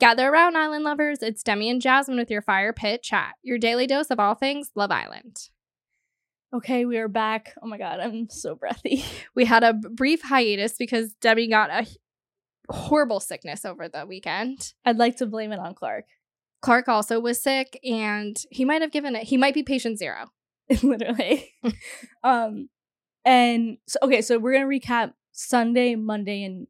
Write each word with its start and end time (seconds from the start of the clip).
Gather 0.00 0.30
around, 0.30 0.56
Island 0.56 0.82
lovers. 0.82 1.22
It's 1.22 1.42
Demi 1.42 1.68
and 1.68 1.82
Jasmine 1.82 2.16
with 2.16 2.30
your 2.30 2.40
fire 2.40 2.72
pit 2.72 3.02
chat, 3.02 3.34
your 3.42 3.58
daily 3.58 3.86
dose 3.86 4.06
of 4.10 4.18
all 4.18 4.34
things 4.34 4.70
Love 4.74 4.90
Island. 4.90 5.50
Okay, 6.54 6.86
we 6.86 6.96
are 6.96 7.06
back. 7.06 7.52
Oh 7.62 7.66
my 7.66 7.76
god, 7.76 8.00
I'm 8.00 8.30
so 8.30 8.54
breathy. 8.54 9.04
We 9.34 9.44
had 9.44 9.62
a 9.62 9.74
brief 9.74 10.22
hiatus 10.22 10.72
because 10.78 11.12
Demi 11.20 11.48
got 11.48 11.68
a 11.68 11.86
horrible 12.70 13.20
sickness 13.20 13.66
over 13.66 13.90
the 13.90 14.06
weekend. 14.06 14.72
I'd 14.86 14.96
like 14.96 15.18
to 15.18 15.26
blame 15.26 15.52
it 15.52 15.58
on 15.58 15.74
Clark. 15.74 16.06
Clark 16.62 16.88
also 16.88 17.20
was 17.20 17.42
sick, 17.42 17.78
and 17.84 18.42
he 18.50 18.64
might 18.64 18.80
have 18.80 18.92
given 18.92 19.14
it. 19.14 19.24
He 19.24 19.36
might 19.36 19.52
be 19.52 19.62
patient 19.62 19.98
zero. 19.98 20.28
Literally. 20.82 21.52
um 22.24 22.70
and 23.26 23.76
so 23.86 23.98
okay, 24.04 24.22
so 24.22 24.38
we're 24.38 24.54
gonna 24.54 24.64
recap 24.64 25.12
Sunday, 25.32 25.94
Monday, 25.94 26.42
and 26.42 26.68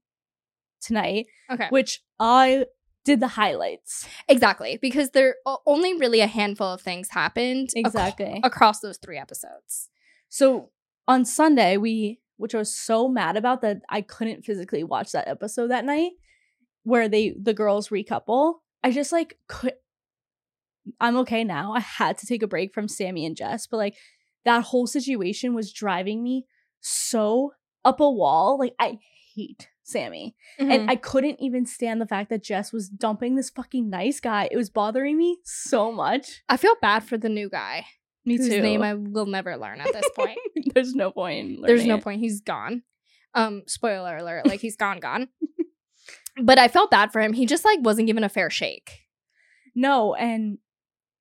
tonight, 0.81 1.27
Okay, 1.49 1.69
which 1.71 2.03
I 2.19 2.65
did 3.05 3.21
the 3.21 3.29
highlights. 3.29 4.07
exactly 4.29 4.79
because 4.81 5.11
there 5.11 5.37
only 5.67 5.95
really 5.99 6.21
a 6.21 6.27
handful 6.27 6.67
of 6.69 6.81
things 6.83 7.09
happened 7.11 7.71
ac- 7.75 7.81
Exactly. 7.81 8.41
across 8.45 8.81
those 8.81 8.99
three 8.99 9.17
episodes. 9.19 9.89
So 10.29 10.71
on 11.09 11.25
Sunday, 11.25 11.77
we, 11.79 12.21
which 12.37 12.55
I 12.55 12.59
was 12.59 12.75
so 12.75 13.09
mad 13.09 13.37
about 13.37 13.63
that 13.63 13.79
I 13.89 14.03
couldn't 14.03 14.45
physically 14.45 14.85
watch 14.85 15.13
that 15.13 15.27
episode 15.29 15.69
that 15.69 15.85
night, 15.85 16.13
where 16.85 17.09
they 17.09 17.35
the 17.41 17.55
girls 17.55 17.89
recouple. 17.89 18.57
I 18.85 18.91
just 18.91 19.13
like 19.13 19.39
could. 19.49 19.75
I'm 21.01 21.17
okay 21.19 21.43
now. 21.43 21.73
I 21.73 21.81
had 21.81 22.19
to 22.19 22.27
take 22.27 22.43
a 22.43 22.47
break 22.47 22.73
from 22.75 22.87
Sammy 22.89 23.25
and 23.27 23.37
Jess, 23.37 23.67
but 23.67 23.77
like 23.79 23.97
that 24.45 24.65
whole 24.65 24.87
situation 24.87 25.55
was 25.55 25.73
driving 25.73 26.23
me 26.23 26.47
so 26.81 27.53
up 27.85 28.01
a 28.01 28.11
wall. 28.11 28.59
Like 28.59 28.75
I 28.79 28.99
hate 29.35 29.69
Sammy, 29.83 30.35
Mm-hmm. 30.61 30.71
and 30.71 30.91
I 30.91 30.97
couldn't 30.97 31.41
even 31.41 31.65
stand 31.67 32.01
the 32.01 32.07
fact 32.07 32.29
that 32.31 32.43
Jess 32.43 32.73
was 32.73 32.89
dumping 32.89 33.35
this 33.37 33.51
fucking 33.51 33.89
nice 33.91 34.21
guy. 34.21 34.49
It 34.51 34.57
was 34.57 34.71
bothering 34.71 35.17
me 35.17 35.39
so 35.45 35.91
much. 35.91 36.43
I 36.49 36.57
feel 36.57 36.75
bad 36.83 37.05
for 37.05 37.17
the 37.17 37.29
new 37.29 37.49
guy. 37.49 37.87
Me 38.25 38.37
whose 38.37 38.49
too. 38.49 38.61
name 38.61 38.83
I 38.83 38.95
will 38.95 39.27
never 39.27 39.57
learn 39.57 39.81
at 39.81 39.93
this 39.93 40.09
point. 40.15 40.39
There's 40.75 40.95
no 40.95 41.11
point. 41.11 41.39
in 41.57 41.63
There's 41.63 41.87
no 41.87 41.97
it. 41.97 42.05
point. 42.05 42.21
He's 42.21 42.41
gone. 42.43 42.83
Um, 43.35 43.63
spoiler 43.67 44.17
alert, 44.19 44.47
like 44.47 44.61
he's 44.61 44.77
gone, 44.77 44.99
gone. 45.01 45.29
but 46.43 46.59
I 46.59 46.69
felt 46.69 46.91
bad 46.91 47.13
for 47.13 47.21
him. 47.21 47.33
He 47.33 47.47
just 47.47 47.65
like 47.65 47.79
wasn't 47.81 48.07
given 48.09 48.25
a 48.25 48.29
fair 48.29 48.51
shake. 48.51 49.01
No, 49.75 50.15
and 50.15 50.59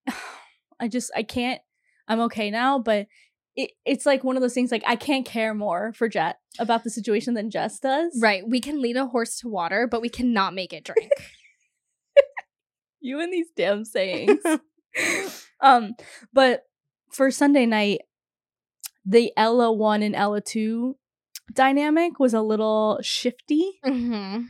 I 0.80 0.88
just 0.88 1.12
I 1.16 1.24
can't. 1.24 1.62
I'm 2.08 2.20
okay 2.22 2.50
now, 2.52 2.80
but 2.80 3.08
it, 3.60 3.72
it's 3.86 4.06
like 4.06 4.24
one 4.24 4.38
of 4.38 4.42
those 4.42 4.54
things. 4.54 4.72
Like 4.72 4.84
I 4.88 4.96
can't 4.96 5.26
care 5.26 5.54
more 5.54 5.92
for 5.92 6.08
Jet 6.08 6.40
about 6.60 6.86
the 6.86 6.90
situation 6.90 7.34
than 7.34 7.52
Jess 7.52 7.78
does. 7.80 8.18
Right. 8.22 8.48
We 8.48 8.62
can 8.62 8.82
lead 8.82 8.96
a 8.96 9.08
horse 9.08 9.38
to 9.40 9.50
water, 9.50 9.86
but 9.86 10.02
we 10.02 10.08
cannot 10.08 10.54
make 10.54 10.74
it 10.74 10.86
drink. 10.86 11.12
You 13.02 13.22
and 13.22 13.32
these 13.32 13.48
damn 13.56 13.86
sayings. 13.86 14.42
um, 15.62 15.94
but 16.34 16.64
for 17.14 17.32
Sunday 17.32 17.66
night, 17.66 18.02
the 19.06 19.32
Ella 19.38 19.72
one 19.72 20.04
and 20.04 20.14
Ella 20.14 20.42
two 20.42 20.98
dynamic 21.54 22.20
was 22.20 22.34
a 22.34 22.42
little 22.42 23.00
shifty, 23.02 23.80
hmm 23.86 24.42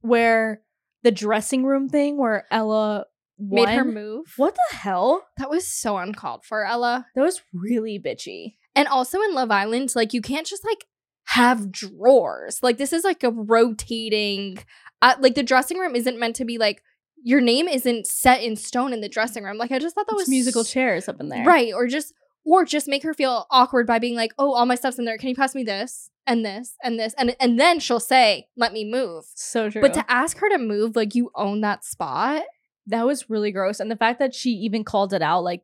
where 0.00 0.62
the 1.04 1.12
dressing 1.12 1.64
room 1.64 1.88
thing, 1.88 2.18
where 2.18 2.44
Ella 2.50 3.04
Made 3.38 3.68
her 3.68 3.84
move. 3.84 4.34
What 4.36 4.54
the 4.54 4.76
hell? 4.76 5.26
That 5.38 5.50
was 5.50 5.66
so 5.66 5.98
uncalled 5.98 6.44
for, 6.44 6.64
Ella. 6.64 7.06
That 7.14 7.22
was 7.22 7.42
really 7.52 7.98
bitchy. 7.98 8.54
And 8.74 8.88
also 8.88 9.20
in 9.20 9.34
Love 9.34 9.50
Island, 9.50 9.92
like 9.94 10.12
you 10.14 10.22
can't 10.22 10.46
just 10.46 10.64
like 10.64 10.86
have 11.24 11.72
drawers. 11.72 12.60
Like 12.62 12.78
this 12.78 12.92
is 12.92 13.04
like 13.04 13.22
a 13.22 13.30
rotating. 13.30 14.58
Uh, 15.00 15.14
like 15.18 15.34
the 15.34 15.42
dressing 15.42 15.78
room 15.78 15.96
isn't 15.96 16.18
meant 16.18 16.36
to 16.36 16.44
be 16.44 16.58
like 16.58 16.82
your 17.24 17.40
name 17.40 17.68
isn't 17.68 18.06
set 18.06 18.42
in 18.42 18.56
stone 18.56 18.92
in 18.92 19.00
the 19.00 19.08
dressing 19.08 19.44
room. 19.44 19.56
Like 19.56 19.72
I 19.72 19.78
just 19.78 19.94
thought 19.94 20.06
that 20.08 20.14
It's 20.14 20.22
was 20.22 20.28
musical 20.28 20.64
chairs 20.64 21.08
up 21.08 21.20
in 21.20 21.28
there, 21.28 21.44
right? 21.44 21.72
Or 21.72 21.86
just 21.86 22.12
or 22.44 22.64
just 22.64 22.88
make 22.88 23.02
her 23.04 23.14
feel 23.14 23.46
awkward 23.50 23.86
by 23.86 23.98
being 23.98 24.16
like, 24.16 24.32
"Oh, 24.38 24.52
all 24.52 24.66
my 24.66 24.74
stuff's 24.74 24.98
in 24.98 25.04
there. 25.04 25.18
Can 25.18 25.28
you 25.28 25.34
pass 25.34 25.54
me 25.54 25.62
this 25.62 26.10
and 26.26 26.44
this 26.44 26.74
and 26.82 26.98
this?" 26.98 27.14
And 27.16 27.36
and 27.40 27.58
then 27.58 27.78
she'll 27.78 28.00
say, 28.00 28.46
"Let 28.56 28.72
me 28.72 28.84
move." 28.84 29.24
So 29.34 29.70
true. 29.70 29.80
But 29.80 29.94
to 29.94 30.10
ask 30.10 30.38
her 30.38 30.48
to 30.48 30.58
move 30.58 30.96
like 30.96 31.14
you 31.14 31.30
own 31.34 31.60
that 31.60 31.84
spot, 31.84 32.42
that 32.86 33.06
was 33.06 33.30
really 33.30 33.52
gross. 33.52 33.80
And 33.80 33.90
the 33.90 33.96
fact 33.96 34.18
that 34.18 34.34
she 34.34 34.50
even 34.50 34.84
called 34.84 35.12
it 35.12 35.22
out, 35.22 35.44
like, 35.44 35.62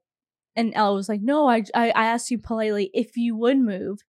and 0.56 0.73
Ella 0.75 0.95
was 0.95 1.09
like, 1.09 1.21
"No, 1.21 1.49
I, 1.49 1.62
I, 1.75 1.91
I 1.91 2.06
asked 2.06 2.31
you 2.31 2.39
politely 2.39 2.91
if 2.95 3.17
you 3.17 3.37
would 3.37 3.59
move." 3.59 4.01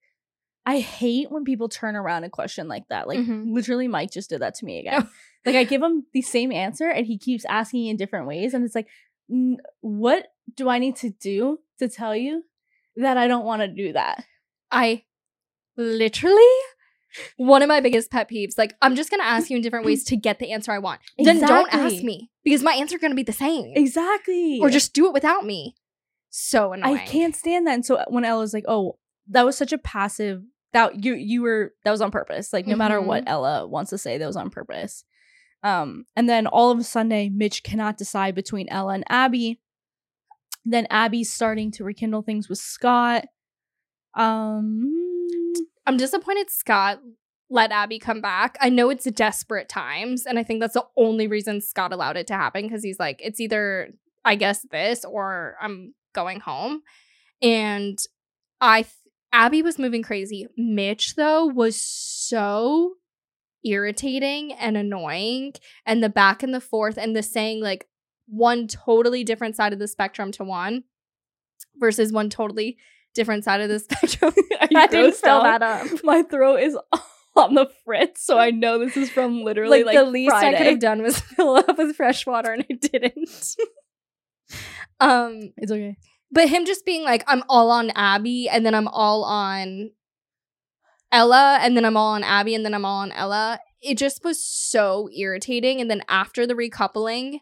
I 0.65 0.79
hate 0.79 1.31
when 1.31 1.45
people 1.45 1.69
turn 1.69 1.95
around 1.95 2.23
and 2.25 2.31
question 2.33 2.67
like 2.67 2.87
that. 2.89 3.07
Like, 3.07 3.19
Mhm. 3.19 3.53
literally, 3.53 3.87
Mike 3.87 4.11
just 4.11 4.29
did 4.29 4.41
that 4.41 4.53
to 4.55 4.65
me 4.65 4.79
again. 4.81 5.07
like, 5.45 5.55
I 5.55 5.63
give 5.63 5.81
him 5.81 6.05
the 6.13 6.21
same 6.21 6.51
answer, 6.51 6.89
and 6.89 7.07
he 7.07 7.17
keeps 7.17 7.45
asking 7.45 7.87
in 7.87 7.97
different 7.97 8.27
ways, 8.27 8.53
and 8.53 8.63
it's 8.63 8.75
like, 8.75 8.87
what 9.81 10.27
do 10.55 10.69
I 10.69 10.79
need 10.79 10.95
to 10.97 11.09
do 11.09 11.59
to 11.79 11.87
tell 11.87 12.15
you 12.15 12.43
that 12.95 13.17
I 13.17 13.27
don't 13.27 13.45
want 13.45 13.61
to 13.61 13.67
do 13.67 13.93
that? 13.93 14.23
I 14.71 15.03
literally 15.77 16.43
one 17.37 17.61
of 17.61 17.67
my 17.67 17.79
biggest 17.79 18.11
pet 18.11 18.29
peeves. 18.29 18.57
Like, 18.57 18.75
I'm 18.81 18.95
just 18.95 19.09
gonna 19.09 19.23
ask 19.23 19.49
you 19.49 19.55
in 19.55 19.61
different 19.63 19.85
ways 19.85 20.03
to 20.05 20.17
get 20.17 20.39
the 20.39 20.51
answer 20.51 20.71
I 20.71 20.79
want. 20.79 21.01
Then 21.17 21.39
don't 21.39 21.73
ask 21.73 22.03
me 22.03 22.29
because 22.49 22.63
my 22.63 22.73
answer 22.73 22.97
gonna 22.97 23.15
be 23.15 23.23
the 23.23 23.31
same. 23.31 23.73
Exactly. 23.75 24.59
Or 24.61 24.69
just 24.69 24.93
do 24.93 25.07
it 25.07 25.13
without 25.13 25.45
me. 25.45 25.75
So 26.29 26.73
annoying. 26.73 26.97
I 26.97 27.05
can't 27.05 27.35
stand 27.35 27.67
that. 27.67 27.73
And 27.73 27.85
so 27.85 28.03
when 28.07 28.25
Ella's 28.25 28.53
like, 28.53 28.65
"Oh, 28.67 28.97
that 29.27 29.45
was 29.45 29.57
such 29.57 29.71
a 29.71 29.77
passive 29.77 30.43
that 30.73 31.03
you 31.03 31.13
you 31.13 31.41
were 31.41 31.73
that 31.83 31.91
was 31.91 32.01
on 32.01 32.11
purpose. 32.11 32.51
Like 32.51 32.67
no 32.67 32.75
matter 32.75 33.01
what 33.01 33.23
Ella 33.27 33.67
wants 33.67 33.89
to 33.91 33.97
say, 33.97 34.17
that 34.17 34.27
was 34.27 34.35
on 34.35 34.49
purpose." 34.49 35.03
Um, 35.61 36.05
and 36.15 36.29
then 36.29 36.47
all 36.47 36.71
of 36.71 36.79
a 36.79 36.83
sudden, 36.83 37.37
Mitch 37.37 37.63
cannot 37.63 37.97
decide 37.97 38.33
between 38.33 38.69
Ella 38.69 38.93
and 38.93 39.03
Abi. 39.09 39.59
Then 40.65 40.87
Abi's 40.91 41.31
starting 41.31 41.71
to 41.71 41.83
rekindle 41.83 42.21
things 42.21 42.47
with 42.47 42.59
Scott. 42.59 43.25
Um, 44.15 45.53
I'm 45.85 45.97
disappointed 45.97 46.49
Scott 46.49 46.99
let 47.49 47.71
Abi 47.71 47.99
come 47.99 48.21
back. 48.21 48.57
I 48.61 48.69
know 48.69 48.89
it's 48.89 49.05
desperate 49.05 49.69
times, 49.69 50.25
and 50.25 50.37
I 50.37 50.43
think 50.43 50.61
that's 50.61 50.75
the 50.75 50.85
only 50.95 51.27
reason 51.27 51.61
Scott 51.61 51.91
allowed 51.91 52.17
it 52.17 52.27
to 52.27 52.35
happen 52.35 52.63
because 52.63 52.83
he's 52.83 52.99
like, 52.99 53.19
it's 53.23 53.39
either 53.39 53.89
I 54.23 54.35
guess 54.35 54.65
this 54.71 55.05
or 55.05 55.55
I'm 55.61 55.93
going 56.13 56.39
home. 56.39 56.81
And 57.41 57.97
I 58.61 58.83
th- 58.83 58.93
Abi 59.33 59.61
was 59.61 59.79
moving 59.79 60.03
crazy. 60.03 60.47
Mitch 60.57 61.15
though 61.15 61.45
was 61.45 61.79
so 61.79 62.95
irritating 63.63 64.53
and 64.53 64.77
annoying 64.77 65.53
and 65.85 66.03
the 66.03 66.09
back 66.09 66.43
and 66.43 66.53
the 66.53 66.61
forth 66.61 66.97
and 66.97 67.15
the 67.15 67.23
saying 67.23 67.61
like 67.61 67.87
one 68.27 68.67
totally 68.67 69.23
different 69.23 69.55
side 69.55 69.73
of 69.73 69.79
the 69.79 69.87
spectrum 69.87 70.31
to 70.31 70.43
one 70.43 70.83
versus 71.77 72.11
one 72.11 72.29
totally 72.29 72.77
different 73.13 73.43
side 73.43 73.61
of 73.61 73.69
the 73.69 73.79
spectrum. 73.79 74.33
Are 74.61 74.67
I 74.75 74.87
didn't 74.87 75.15
spell 75.15 75.43
that 75.43 75.61
up. 75.61 75.87
my 76.03 76.23
throat 76.23 76.57
is 76.57 76.77
on 77.35 77.53
the 77.55 77.69
fritz, 77.85 78.23
so 78.25 78.37
I 78.37 78.51
know 78.51 78.79
this 78.79 78.97
is 78.97 79.09
from 79.09 79.43
literally 79.43 79.83
Like, 79.83 79.95
like, 79.95 80.05
the 80.05 80.11
least 80.11 80.33
I 80.35 80.53
could 80.57 80.67
have 80.67 80.79
done 80.79 81.01
was 81.01 81.19
fill 81.35 81.55
up 81.55 81.77
with 81.77 81.95
fresh 81.95 82.25
water 82.25 82.51
and 82.51 82.65
I 82.69 82.73
didn't. 82.73 83.55
um 84.99 85.51
It's 85.57 85.71
okay. 85.71 85.95
but 86.31 86.49
him 86.49 86.65
just 86.65 86.85
being 86.85 87.03
like 87.03 87.23
I'm 87.27 87.43
all 87.49 87.69
on 87.71 87.91
Abi 87.95 88.49
and 88.49 88.65
then 88.65 88.73
I'm 88.75 88.87
all 88.87 89.23
on 89.23 89.91
Ella 91.11 91.59
and 91.61 91.75
then 91.75 91.85
I'm 91.85 91.97
all 91.97 92.13
on 92.13 92.23
Abi 92.23 92.53
and 92.55 92.65
then 92.65 92.73
I'm 92.73 92.85
all 92.85 92.99
on 93.01 93.11
Ella. 93.11 93.59
It 93.81 93.97
just 93.97 94.23
was 94.23 94.43
so 94.43 95.09
irritating 95.15 95.79
and 95.81 95.89
then 95.89 96.01
after 96.09 96.45
the 96.45 96.53
recoupling 96.55 97.39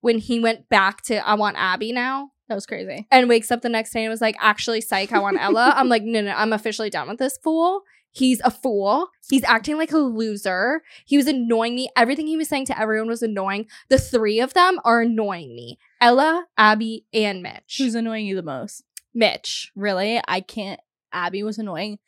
when 0.00 0.18
he 0.18 0.40
went 0.40 0.68
back 0.68 1.02
to 1.02 1.16
I 1.26 1.34
want 1.34 1.56
Abi 1.56 1.92
now 1.92 2.30
That 2.48 2.54
was 2.54 2.66
crazy. 2.66 3.06
and 3.10 3.28
wakes 3.28 3.50
up 3.50 3.62
the 3.62 3.68
next 3.68 3.92
day 3.92 4.04
and 4.04 4.10
was 4.10 4.20
like, 4.20 4.36
actually, 4.40 4.80
psych, 4.80 5.12
I 5.12 5.18
want 5.20 5.38
Ella. 5.40 5.72
I'm 5.76 5.88
like, 5.88 6.02
no, 6.02 6.20
no, 6.22 6.32
I'm 6.32 6.52
officially 6.52 6.90
done 6.90 7.08
with 7.08 7.18
this 7.18 7.38
fool. 7.42 7.82
He's 8.12 8.40
a 8.44 8.50
fool. 8.50 9.08
He's 9.30 9.42
acting 9.44 9.78
like 9.78 9.90
a 9.92 9.98
loser. 9.98 10.82
He 11.06 11.16
was 11.16 11.26
annoying 11.26 11.74
me. 11.74 11.88
Everything 11.96 12.26
he 12.26 12.36
was 12.36 12.48
saying 12.48 12.66
to 12.66 12.78
everyone 12.78 13.08
was 13.08 13.22
annoying. 13.22 13.66
The 13.88 13.98
three 13.98 14.38
of 14.38 14.52
them 14.54 14.78
are 14.84 15.00
annoying 15.00 15.54
me 15.56 15.78
Ella, 16.00 16.46
Abi, 16.58 17.06
and 17.14 17.42
Mitch. 17.42 17.76
Who's 17.78 17.94
annoying 17.94 18.26
you 18.26 18.36
the 18.36 18.42
most? 18.42 18.84
Mitch? 19.14 19.70
really 19.76 20.18
i 20.26 20.40
can't 20.40 20.80
abi 21.12 21.42
was 21.42 21.58
annoying 21.58 21.98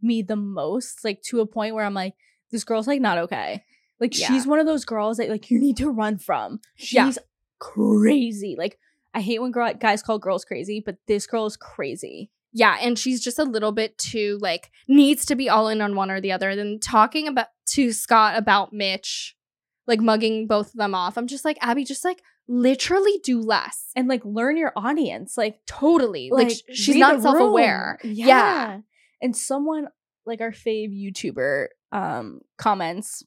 me 0.00 0.22
the 0.22 0.34
most 0.36 1.04
like 1.04 1.20
to 1.20 1.40
a 1.40 1.46
point 1.46 1.74
where 1.74 1.84
i'm 1.84 1.92
like 1.92 2.14
this 2.50 2.64
girl's 2.64 2.86
like 2.86 3.02
not 3.02 3.18
okay 3.18 3.62
like 4.00 4.18
Yeah. 4.18 4.28
she's 4.28 4.46
one 4.46 4.58
of 4.58 4.64
those 4.64 4.86
girls 4.86 5.18
that 5.18 5.28
like 5.28 5.50
you 5.50 5.58
need 5.58 5.76
to 5.76 5.90
run 5.90 6.16
from 6.16 6.60
she's 6.74 6.94
Yeah. 6.94 7.12
crazy 7.58 8.54
like 8.58 8.78
i 9.12 9.20
hate 9.20 9.40
when 9.40 9.50
girl- 9.50 9.74
guys 9.74 10.02
call 10.02 10.18
girls 10.18 10.44
crazy 10.44 10.80
but 10.84 10.96
this 11.06 11.26
girl 11.26 11.44
is 11.46 11.56
crazy 11.56 12.30
Yeah, 12.56 12.78
and 12.80 12.96
she's 12.98 13.22
just 13.22 13.38
a 13.40 13.44
little 13.44 13.72
bit 13.72 13.98
too 13.98 14.38
like 14.40 14.70
needs 14.88 15.26
to 15.26 15.34
be 15.34 15.48
all 15.50 15.68
in 15.68 15.80
on 15.82 15.96
one 15.96 16.10
or 16.10 16.20
the 16.20 16.32
other. 16.32 16.54
Then 16.54 16.78
talking 16.80 17.26
about 17.28 17.48
to 17.70 17.92
Scott 17.92 18.36
about 18.38 18.72
Mitch, 18.72 19.36
like 19.88 20.00
mugging 20.00 20.46
both 20.46 20.68
of 20.68 20.74
them 20.74 20.94
off. 20.94 21.18
I'm 21.18 21.26
just 21.26 21.44
like 21.44 21.58
Abi, 21.60 21.84
just 21.84 22.04
like 22.04 22.22
literally 22.46 23.18
do 23.24 23.40
less. 23.40 23.90
and 23.96 24.06
like 24.06 24.24
learn 24.24 24.56
your 24.56 24.72
audience 24.76 25.36
like 25.36 25.58
Totally, 25.66 26.28
like, 26.30 26.50
sh- 26.50 26.60
she's 26.74 26.96
not 26.96 27.20
self 27.22 27.38
aware. 27.40 27.98
room. 28.04 28.12
Yeah. 28.14 28.78
and 29.20 29.36
someone 29.36 29.88
like 30.26 30.40
our 30.40 30.52
fave 30.52 30.90
youtuber 30.92 31.66
um 31.92 32.40
comments 32.58 33.22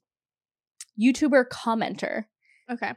youtuber 1.00 1.44
commenter 1.47 2.25
Okay. 2.71 2.94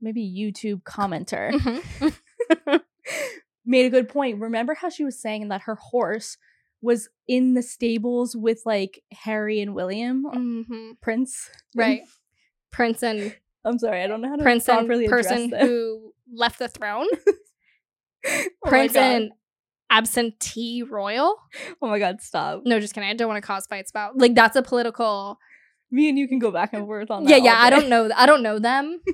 maybe 0.00 0.22
YouTube 0.22 0.82
commenter 0.82 1.50
Mhm. 1.52 2.80
made 3.70 3.86
a 3.86 3.90
good 3.90 4.08
point. 4.08 4.40
Remember 4.40 4.74
how 4.74 4.88
she 4.90 5.04
was 5.04 5.18
saying 5.20 5.48
that 5.48 5.62
her 5.62 5.76
horse 5.76 6.36
was 6.82 7.08
in 7.28 7.54
the 7.54 7.62
stables 7.62 8.34
with 8.34 8.62
like 8.64 9.02
Harry 9.12 9.60
and 9.60 9.74
William, 9.74 10.24
Mhm. 10.24 11.00
Prince, 11.00 11.48
Right. 11.76 12.02
Prince 12.72 13.02
and 13.02 13.36
I'm 13.64 13.78
sorry, 13.78 14.02
I 14.02 14.06
don't 14.06 14.20
know 14.22 14.28
how 14.30 14.36
to 14.36 14.42
Prince 14.42 14.68
and 14.68 14.78
properly 14.86 15.04
address 15.06 15.26
person 15.26 15.50
them. 15.50 15.66
who 15.66 16.12
left 16.32 16.58
the 16.58 16.68
throne. 16.68 17.06
Oh 18.26 18.68
Prince 18.68 18.92
God. 18.92 19.02
and 19.02 19.30
absentee 19.90 20.82
royal. 20.82 21.36
oh 21.80 21.88
my 21.88 21.98
god, 21.98 22.20
stop! 22.20 22.62
No, 22.64 22.78
just 22.80 22.94
kidding. 22.94 23.08
I 23.08 23.14
don't 23.14 23.28
want 23.28 23.42
to 23.42 23.46
cause 23.46 23.66
fights 23.66 23.90
about 23.90 24.18
like 24.18 24.34
that's 24.34 24.56
a 24.56 24.62
political. 24.62 25.38
Me 25.90 26.08
and 26.08 26.18
you 26.18 26.28
can 26.28 26.38
go 26.38 26.50
back 26.50 26.72
and 26.72 26.84
forth 26.86 27.10
on 27.10 27.24
that. 27.24 27.30
Yeah, 27.30 27.36
yeah. 27.44 27.54
I 27.58 27.70
don't 27.70 27.88
know. 27.88 28.10
I 28.14 28.26
don't 28.26 28.42
know 28.42 28.58
them. 28.58 29.00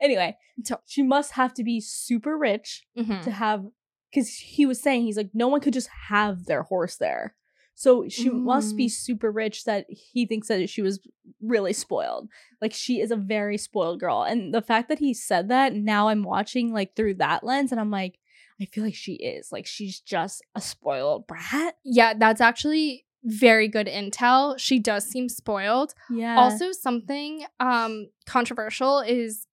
Anyway, 0.00 0.36
So- 0.64 0.80
she 0.84 1.00
must 1.00 1.30
have 1.32 1.54
to 1.54 1.62
be 1.62 1.80
super 1.80 2.36
rich 2.36 2.88
Mhm. 2.98 3.22
to 3.22 3.30
have 3.30 3.66
because 4.10 4.28
he 4.36 4.66
was 4.66 4.80
saying 4.80 5.02
he's 5.02 5.16
like 5.16 5.30
no 5.34 5.48
one 5.48 5.60
could 5.60 5.72
just 5.72 5.88
have 6.08 6.44
their 6.46 6.62
horse 6.64 6.96
there 6.96 7.34
so 7.74 8.08
she 8.08 8.28
must 8.28 8.76
be 8.76 8.86
Mm. 8.86 8.90
super 8.90 9.30
rich 9.30 9.64
that 9.64 9.86
he 9.88 10.26
thinks 10.26 10.48
that 10.48 10.68
she 10.68 10.82
was 10.82 11.00
really 11.40 11.72
spoiled 11.72 12.28
like 12.60 12.72
she 12.74 13.00
is 13.00 13.10
a 13.10 13.16
very 13.16 13.56
spoiled 13.56 14.00
girl 14.00 14.22
and 14.22 14.52
the 14.52 14.62
fact 14.62 14.88
that 14.88 14.98
he 14.98 15.14
said 15.14 15.48
that 15.48 15.74
now 15.74 16.08
i'm 16.08 16.22
watching 16.22 16.72
like 16.72 16.94
through 16.94 17.14
that 17.14 17.42
lens 17.44 17.70
and 17.72 17.80
i'm 17.80 17.90
like 17.90 18.18
i 18.60 18.64
feel 18.66 18.84
like 18.84 18.94
she 18.94 19.14
is 19.14 19.50
like 19.52 19.66
she's 19.66 20.00
just 20.00 20.42
a 20.54 20.60
spoiled 20.60 21.26
brat 21.26 21.76
Yeah, 21.84 22.12
that's 22.14 22.40
actually 22.40 23.06
very 23.22 23.68
good 23.68 23.86
intel. 23.86 24.58
She 24.58 24.78
does 24.78 25.04
seem 25.04 25.28
spoiled. 25.28 25.92
yeah 26.10 26.36
Also, 26.38 26.72
something 26.72 27.44
um 27.60 28.08
controversial 28.26 29.00
is 29.00 29.46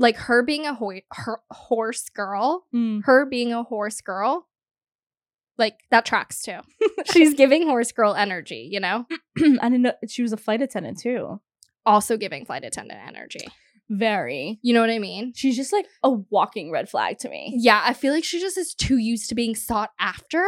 like 0.00 0.16
her 0.16 0.42
being 0.42 0.66
a 0.66 0.74
ho- 0.74 1.00
her 1.12 1.38
horse 1.52 2.08
girl. 2.08 2.64
Mm. 2.74 3.02
Her 3.04 3.24
being 3.26 3.52
a 3.52 3.62
horse 3.62 4.00
girl, 4.00 4.48
like 5.58 5.74
that 5.92 6.04
tracks 6.06 6.42
too. 6.42 6.58
She's 7.12 7.34
giving 7.34 7.66
horse 7.68 7.92
girl 7.92 8.14
energy, 8.14 8.68
you 8.72 8.80
know. 8.80 9.06
i 9.38 9.68
didn't 9.68 9.82
know 9.82 9.92
she 10.08 10.22
was 10.22 10.32
a 10.32 10.36
flight 10.36 10.60
attendant 10.62 10.98
too 10.98 11.40
Also 11.86 12.16
giving 12.16 12.44
flight 12.44 12.64
attendant 12.64 13.00
energy. 13.06 13.46
very 13.88 14.58
You 14.62 14.72
know 14.74 14.80
what 14.80 14.90
I 14.90 14.98
mean? 14.98 15.32
she's 15.34 15.56
just 15.56 15.72
like 15.72 15.86
a 16.02 16.10
walking 16.10 16.70
red 16.70 16.88
flag 16.88 17.18
to 17.18 17.28
me 17.28 17.52
Yeah, 17.56 17.82
I 17.84 17.92
feel 17.94 18.12
like 18.12 18.24
she 18.24 18.40
just 18.40 18.56
is 18.58 18.74
too 18.74 18.96
used 18.98 19.28
to 19.28 19.34
being 19.34 19.54
sought 19.54 19.90
after. 19.98 20.44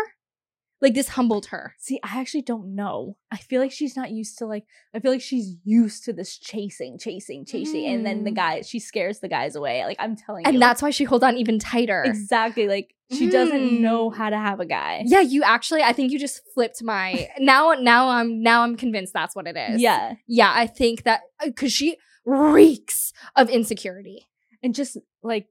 Like 0.82 0.94
this 0.94 1.08
humbled 1.10 1.46
her. 1.46 1.74
See, 1.78 1.98
I 2.02 2.20
actually 2.20 2.42
don't 2.42 2.74
know. 2.74 3.16
I 3.30 3.36
feel 3.38 3.60
like 3.62 3.70
she's 3.72 3.96
not 3.96 4.10
used 4.10 4.36
to 4.38 4.46
like 4.46 4.64
I 4.94 4.98
feel 4.98 5.12
like 5.12 5.22
she's 5.22 5.54
used 5.64 6.04
to 6.04 6.12
this 6.12 6.36
chasing, 6.36 6.98
chasing, 6.98 7.46
chasing, 7.46 7.86
and 7.86 8.04
then 8.04 8.24
the 8.24 8.32
Mm. 8.32 8.34
guy 8.36 8.60
she 8.62 8.80
scares 8.80 9.20
the 9.20 9.28
guys 9.28 9.54
away. 9.54 9.84
Like 9.84 9.96
I'm 10.00 10.16
telling 10.16 10.44
you. 10.44 10.48
And 10.48 10.58
like, 10.58 10.68
that's 10.68 10.82
why 10.82 10.90
she 10.90 11.04
holds 11.04 11.22
on 11.24 11.36
even 11.36 11.58
tighter. 11.60 12.02
exactly 12.04 12.66
like 12.68 12.94
she 13.12 13.28
doesn't 13.28 13.80
know 13.80 14.10
Mm. 14.10 14.16
how 14.16 14.28
to 14.30 14.36
have 14.36 14.58
a 14.58 14.66
guy. 14.66 15.02
Yeah, 15.06 15.20
you 15.20 15.42
actually 15.44 15.82
I 15.82 15.92
think 15.92 16.10
you 16.12 16.18
just 16.18 16.40
flipped 16.52 16.82
my 16.82 17.28
now 17.38 17.72
now 17.78 18.08
I'm 18.08 18.42
now 18.42 18.62
I'm 18.62 18.76
convinced 18.76 19.12
that's 19.12 19.36
what 19.36 19.46
it 19.46 19.56
is. 19.56 19.80
Yeah. 19.80 20.14
Yeah, 20.26 20.52
I 20.54 20.66
think 20.66 21.04
that 21.04 21.20
cuz 21.56 21.72
she 21.72 21.96
reeks 22.24 23.12
of 23.36 23.48
insecurity. 23.50 24.28
And 24.62 24.74
just 24.74 24.96
like 25.22 25.46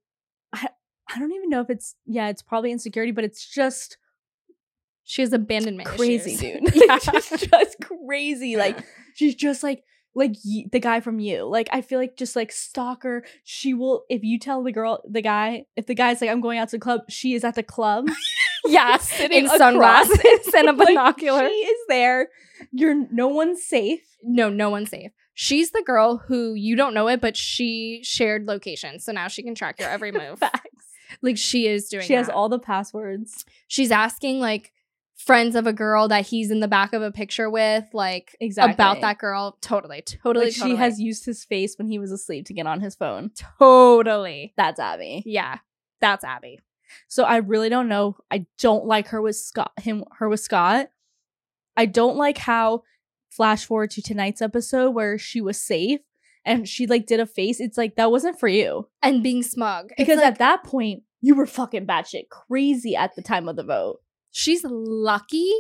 I 0.54 0.70
I 1.14 1.20
don't 1.20 1.32
even 1.34 1.50
know 1.50 1.62
if 1.62 1.70
it's 1.70 1.96
yeah, 2.06 2.28
it's 2.30 2.42
probably 2.42 2.72
insecurity, 2.72 3.12
but 3.12 3.24
it's 3.24 3.46
just 3.48 3.98
She 5.04 5.22
has 5.22 5.34
abandonment 5.34 5.88
crazy, 5.90 6.36
issues. 6.36 6.40
dude. 6.40 6.76
yeah. 6.88 6.98
she's 7.00 7.30
just 7.50 7.78
crazy. 7.82 8.56
Like 8.56 8.78
she's 9.16 9.36
just 9.36 9.64
like 9.64 9.84
like 10.14 10.36
y- 10.46 10.66
the 10.72 10.80
guy 10.80 11.00
from 11.00 11.22
you 11.22 11.46
like 11.46 11.70
i 11.72 11.80
feel 11.80 11.98
like 11.98 12.18
just 12.18 12.36
like 12.36 12.52
stalker 12.52 13.24
she 13.46 13.74
will 13.74 14.04
if 14.10 14.24
you 14.26 14.38
tell 14.38 14.62
the 14.62 14.70
girl 14.74 15.02
the 15.10 15.22
guy 15.22 15.64
if 15.78 15.86
the 15.86 15.96
guy's 15.96 16.20
like 16.20 16.30
i'm 16.30 16.42
going 16.42 16.60
out 16.60 16.68
to 16.68 16.76
the 16.76 16.82
club 16.82 17.00
she 17.08 17.34
is 17.34 17.46
at 17.46 17.56
the 17.56 17.64
club 17.64 18.06
yeah, 18.66 18.98
sitting 19.02 19.46
in 19.46 19.48
sunglasses 19.48 20.20
and 20.54 20.68
a 20.68 20.74
Like, 20.74 20.90
binocular. 20.90 21.48
she 21.48 21.54
is 21.56 21.78
there 21.88 22.28
you're 22.74 23.08
no 23.10 23.30
one's 23.30 23.64
safe 23.64 24.02
no, 24.22 24.50
no 24.50 24.70
one's 24.70 24.90
safe. 24.90 25.12
She's 25.34 25.72
the 25.72 25.82
girl 25.82 26.18
who 26.18 26.54
you 26.56 26.76
don't 26.76 26.94
know 26.94 27.08
it, 27.08 27.22
but 27.22 27.36
she 27.38 28.02
shared 28.04 28.46
location, 28.48 29.00
so 29.00 29.12
now 29.14 29.30
she 29.30 29.42
can 29.42 29.56
track 29.56 29.80
your 29.80 29.90
every 29.90 30.12
move. 30.12 30.38
facts 30.40 30.86
like 31.22 31.38
she 31.38 31.68
is 31.68 31.88
doing. 31.88 32.04
she 32.06 32.14
has 32.14 32.28
all 32.30 32.50
the 32.50 32.60
passwords 32.60 33.46
She's 33.68 33.92
asking 33.92 34.40
like 34.42 34.72
friends 35.26 35.56
of 35.56 35.68
a 35.68 35.74
girl 35.74 36.08
that 36.08 36.26
he's 36.28 36.50
in 36.52 36.60
the 36.60 36.68
back 36.68 36.94
of 36.94 37.02
a 37.02 37.12
picture 37.12 37.50
with, 37.50 37.86
like 37.94 38.36
Exactly. 38.40 38.74
about 38.74 39.02
that 39.02 39.18
girl. 39.18 39.58
Totally, 39.62 40.02
totally, 40.02 40.46
like 40.48 40.56
totally. 40.56 40.72
she 40.72 40.76
has 40.78 41.00
used 41.00 41.26
his 41.26 41.44
face 41.44 41.76
when 41.78 41.88
he 41.88 42.00
was 42.00 42.12
asleep 42.12 42.46
to 42.48 42.54
get 42.54 42.68
on 42.68 42.82
his 42.82 42.96
phone 42.96 43.32
totally. 43.60 44.54
that's 44.58 44.80
abi 44.80 45.24
Yeah, 45.26 45.58
that's 46.00 46.24
Abi. 46.24 46.60
so 47.08 47.24
i 47.24 47.38
really 47.38 47.70
don't 47.70 47.88
know 47.88 48.18
i 48.32 48.46
don't 48.60 48.86
like 48.86 49.08
her 49.10 49.22
with 49.22 49.36
scott 49.36 49.72
him 49.80 50.04
her 50.18 50.28
with 50.28 50.40
scott 50.40 50.90
i 51.78 51.86
don't 51.86 52.18
like 52.18 52.38
how 52.38 52.84
flash 53.30 53.66
forward 53.66 53.92
to 53.92 54.02
tonight's 54.02 54.42
episode 54.42 54.92
where 54.92 55.18
she 55.18 55.40
was 55.42 55.62
safe 55.62 56.02
and 56.44 56.68
she 56.68 56.88
like 56.88 57.06
did 57.06 57.20
a 57.20 57.26
face 57.26 57.60
it's 57.62 57.78
like 57.78 57.96
that 57.96 58.12
wasn't 58.12 58.40
for 58.40 58.48
you 58.50 58.88
And 59.02 59.24
being 59.24 59.44
smug 59.44 59.90
because 59.98 60.18
like, 60.18 60.26
at 60.26 60.40
that 60.40 60.64
point 60.64 61.04
you 61.22 61.36
were 61.36 61.46
fucking 61.46 61.86
batshit 61.86 62.30
crazy 62.30 62.96
at 62.96 63.16
the 63.16 63.22
time 63.22 63.48
of 63.48 63.56
the 63.56 63.64
vote 63.64 64.00
she's 64.32 64.64
lucky 64.68 65.52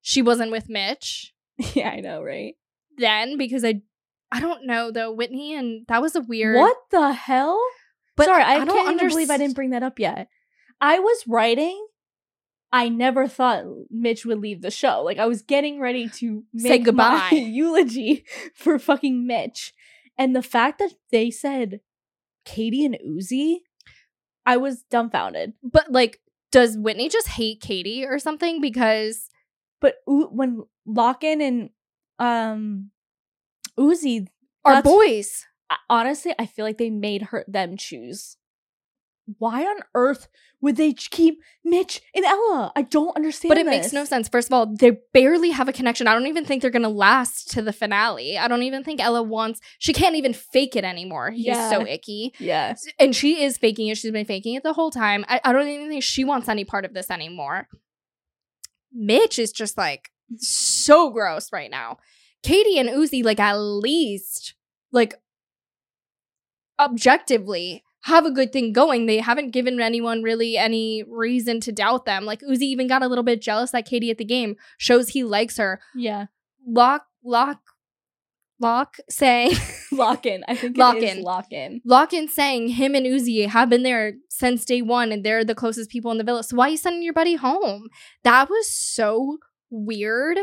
she 0.00 0.20
wasn't 0.22 0.50
with 0.50 0.68
Mitch 0.68 1.32
yeah 1.74 1.90
i 1.90 2.00
know 2.00 2.22
right 2.22 2.54
then 2.98 3.36
because 3.38 3.64
I. 3.64 3.82
I 4.32 4.40
don't 4.40 4.66
know 4.66 4.90
though, 4.90 5.12
Whitney, 5.12 5.54
and 5.54 5.86
that 5.86 6.02
was 6.02 6.16
a 6.16 6.20
weird. 6.20 6.56
what 6.56 6.76
the 6.90 7.12
hell 7.12 7.60
But 8.16 8.24
sorry 8.26 8.42
i, 8.42 8.54
I 8.54 8.64
don't 8.64 8.74
can't 8.74 8.94
even 8.96 9.08
believe 9.08 9.30
i 9.30 9.36
didn't 9.36 9.54
bring 9.54 9.70
that 9.70 9.84
up 9.84 10.00
yet 10.00 10.26
i 10.80 10.98
was 10.98 11.22
writing 11.28 11.86
i 12.72 12.88
never 12.88 13.28
thought 13.28 13.64
mitch 13.92 14.26
would 14.26 14.38
leave 14.40 14.60
the 14.60 14.72
show 14.72 15.02
like 15.04 15.18
i 15.18 15.26
was 15.26 15.42
getting 15.42 15.78
ready 15.78 16.08
to 16.08 16.42
Say 16.56 16.78
goodbye. 16.78 17.28
eulogy 17.32 18.24
for 18.56 18.76
fucking 18.80 19.24
mitch 19.24 19.72
and 20.18 20.34
the 20.34 20.42
fact 20.42 20.80
that 20.80 20.94
they 21.12 21.30
said 21.30 21.78
kady 22.44 22.84
and 22.84 22.98
uzi 23.08 23.58
i 24.44 24.56
was 24.56 24.82
dumbfounded 24.90 25.52
But 25.62 25.92
like, 25.92 26.20
does 26.54 26.78
Whitney 26.78 27.08
just 27.08 27.26
hate 27.26 27.60
Kady 27.60 28.04
or 28.06 28.20
something? 28.20 28.60
Because 28.60 29.28
but 29.80 29.96
U- 30.06 30.30
when 30.30 30.62
Lochan 30.86 31.42
and 31.42 31.70
um 32.20 32.90
Uzi 33.76 34.28
are 34.64 34.80
boys. 34.84 35.44
Honestly, 35.90 36.32
I 36.38 36.46
feel 36.46 36.64
like 36.64 36.78
they 36.78 36.90
made 36.90 37.22
her 37.22 37.44
them 37.48 37.76
choose. 37.76 38.36
Why 39.38 39.62
on 39.64 39.76
earth 39.94 40.28
would 40.60 40.76
they 40.76 40.92
keep 40.92 41.40
Mitch 41.64 42.02
and 42.14 42.24
Ella? 42.24 42.72
I 42.76 42.82
don't 42.82 43.14
understand. 43.16 43.48
But 43.50 43.58
it 43.58 43.66
makes 43.66 43.92
no 43.92 44.04
sense. 44.04 44.28
First 44.28 44.48
of 44.48 44.52
all, 44.52 44.66
they 44.66 44.98
barely 45.12 45.50
have 45.50 45.68
a 45.68 45.72
connection. 45.72 46.06
I 46.06 46.12
don't 46.12 46.26
even 46.26 46.44
think 46.44 46.60
they're 46.62 46.70
gonna 46.70 46.88
last 46.90 47.50
to 47.52 47.62
the 47.62 47.72
finale. 47.72 48.36
I 48.36 48.48
don't 48.48 48.62
even 48.62 48.84
think 48.84 49.00
Ella 49.00 49.22
wants. 49.22 49.60
She 49.78 49.92
can't 49.92 50.14
even 50.16 50.34
fake 50.34 50.76
it 50.76 50.84
anymore. 50.84 51.30
He's 51.30 51.46
Yeah. 51.46 51.70
so 51.70 51.86
icky, 51.86 52.34
Yeah, 52.38 52.74
and 52.98 53.16
she 53.16 53.42
is 53.42 53.56
faking 53.56 53.88
it. 53.88 53.96
She's 53.98 54.12
been 54.12 54.26
faking 54.26 54.54
it 54.54 54.62
the 54.62 54.72
whole 54.74 54.90
time. 54.90 55.24
I, 55.28 55.40
I 55.44 55.52
don't 55.52 55.68
even 55.68 55.88
think 55.88 56.02
she 56.02 56.24
wants 56.24 56.48
any 56.48 56.64
part 56.64 56.84
of 56.84 56.92
this 56.92 57.10
anymore. 57.10 57.68
Mitch 58.92 59.38
is 59.38 59.52
just 59.52 59.76
like 59.78 60.10
so 60.36 61.10
gross 61.10 61.52
right 61.52 61.70
now. 61.70 61.98
Katie 62.42 62.78
and 62.78 62.88
Uzi, 62.90 63.24
like 63.24 63.40
at 63.40 63.54
least, 63.56 64.54
like 64.92 65.14
objectively, 66.80 67.83
have 68.04 68.26
a 68.26 68.30
good 68.30 68.52
thing 68.52 68.72
going. 68.72 69.06
They 69.06 69.18
haven't 69.18 69.50
given 69.50 69.80
anyone 69.80 70.22
really 70.22 70.56
any 70.56 71.02
reason 71.08 71.60
to 71.60 71.72
doubt 71.72 72.04
them. 72.04 72.24
Like 72.24 72.40
Uzi 72.40 72.62
even 72.62 72.86
got 72.86 73.02
a 73.02 73.08
little 73.08 73.24
bit 73.24 73.40
jealous 73.42 73.70
that 73.72 73.86
Kady 73.86 74.10
at 74.10 74.18
the 74.18 74.24
game 74.24 74.56
shows 74.78 75.08
he 75.10 75.24
likes 75.24 75.56
her. 75.56 75.80
yeah. 75.94 76.26
Lock, 76.66 77.06
lock, 77.22 77.60
lock 78.58 78.96
saying, 79.10 79.52
Lock-in. 79.92 80.42
I 80.48 80.54
think 80.54 80.78
Lock 80.78 80.96
it 80.96 81.02
is 81.04 81.16
in. 81.16 81.24
Lochan 81.86 82.28
saying 82.30 82.68
him 82.68 82.94
and 82.94 83.04
Uzi 83.06 83.46
have 83.48 83.68
been 83.68 83.82
there 83.82 84.14
since 84.30 84.64
day 84.64 84.80
one 84.82 85.12
and 85.12 85.22
they're 85.24 85.44
the 85.44 85.54
closest 85.54 85.90
people 85.90 86.10
in 86.10 86.18
the 86.18 86.24
villa. 86.24 86.42
So 86.42 86.56
why 86.56 86.68
are 86.68 86.70
you 86.70 86.76
sending 86.76 87.02
your 87.02 87.12
buddy 87.12 87.36
home? 87.36 87.88
That 88.22 88.48
was 88.48 88.70
so 88.70 89.38
weird. 89.70 90.38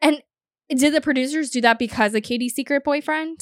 And 0.00 0.22
did 0.68 0.94
the 0.94 1.00
producers 1.00 1.50
do 1.50 1.60
that 1.60 1.78
because 1.78 2.14
of 2.14 2.22
Kady's 2.22 2.54
secret 2.54 2.84
boyfriend? 2.84 3.40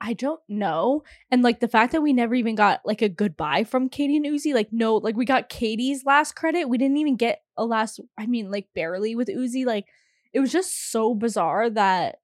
I 0.00 0.14
don't 0.14 0.40
know. 0.48 1.02
And 1.30 1.42
like 1.42 1.60
the 1.60 1.68
fact 1.68 1.92
that 1.92 2.02
we 2.02 2.12
never 2.12 2.34
even 2.34 2.54
got 2.54 2.80
like 2.84 3.02
a 3.02 3.08
goodbye 3.08 3.64
from 3.64 3.90
Kady 3.90 4.16
and 4.16 4.24
Uzi, 4.24 4.54
like 4.54 4.72
no, 4.72 4.96
like 4.96 5.16
we 5.16 5.26
got 5.26 5.50
Kady's 5.50 6.04
last 6.06 6.34
credit. 6.34 6.68
We 6.68 6.78
didn't 6.78 6.96
even 6.96 7.16
get 7.16 7.42
a 7.56 7.64
last, 7.64 8.00
I 8.18 8.26
mean, 8.26 8.50
like 8.50 8.68
barely 8.74 9.14
with 9.14 9.28
Uzi. 9.28 9.66
Like 9.66 9.86
it 10.32 10.40
was 10.40 10.52
just 10.52 10.90
so 10.90 11.14
bizarre 11.14 11.68
that 11.68 12.20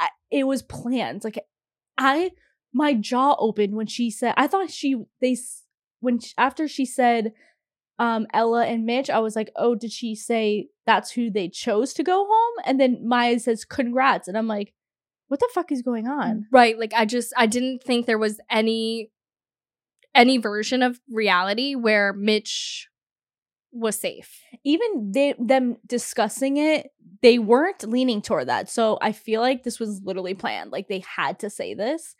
I, 0.00 0.08
it 0.32 0.44
was 0.44 0.62
planned. 0.62 1.22
Like 1.22 1.38
I, 1.96 2.32
my 2.72 2.94
jaw 2.94 3.36
opened 3.38 3.74
when 3.74 3.86
she 3.86 4.10
said, 4.10 4.34
I 4.36 4.48
thought 4.48 4.70
she, 4.70 4.96
they, 5.20 5.36
when, 6.00 6.18
sh- 6.18 6.34
after 6.36 6.66
she 6.66 6.86
said, 6.86 7.32
um, 8.00 8.26
Ella 8.32 8.64
and 8.64 8.86
Mitch, 8.86 9.10
I 9.10 9.18
was 9.18 9.36
like, 9.36 9.50
oh, 9.56 9.74
did 9.74 9.92
she 9.92 10.14
say 10.14 10.68
that's 10.86 11.12
who 11.12 11.30
they 11.30 11.48
chose 11.48 11.92
to 11.94 12.02
go 12.02 12.26
home? 12.28 12.54
And 12.64 12.80
then 12.80 13.06
Maya 13.06 13.38
says, 13.38 13.64
congrats. 13.64 14.26
And 14.26 14.38
I'm 14.38 14.48
like, 14.48 14.72
what 15.30 15.38
the 15.38 15.48
fuck 15.54 15.70
is 15.70 15.80
going 15.80 16.08
on? 16.08 16.46
Right. 16.50 16.76
Like 16.76 16.92
I 16.92 17.04
just 17.04 17.32
I 17.36 17.46
didn't 17.46 17.84
think 17.84 18.06
there 18.06 18.18
was 18.18 18.40
any 18.50 19.12
any 20.12 20.38
version 20.38 20.82
of 20.82 21.00
reality 21.08 21.76
where 21.76 22.12
Mitch 22.12 22.88
was 23.72 23.94
safe. 24.00 24.40
even 24.64 25.12
they 25.12 25.34
them 25.38 25.76
discussing 25.86 26.56
it, 26.56 26.88
they 27.22 27.38
weren't 27.38 27.88
leaning 27.88 28.20
toward 28.20 28.48
that. 28.48 28.68
So 28.68 28.98
I 29.00 29.12
feel 29.12 29.40
like 29.40 29.62
this 29.62 29.78
was 29.78 30.02
literally 30.04 30.34
planned. 30.34 30.72
Like 30.72 30.88
they 30.88 31.04
had 31.16 31.38
to 31.38 31.48
say 31.48 31.74
this. 31.74 32.16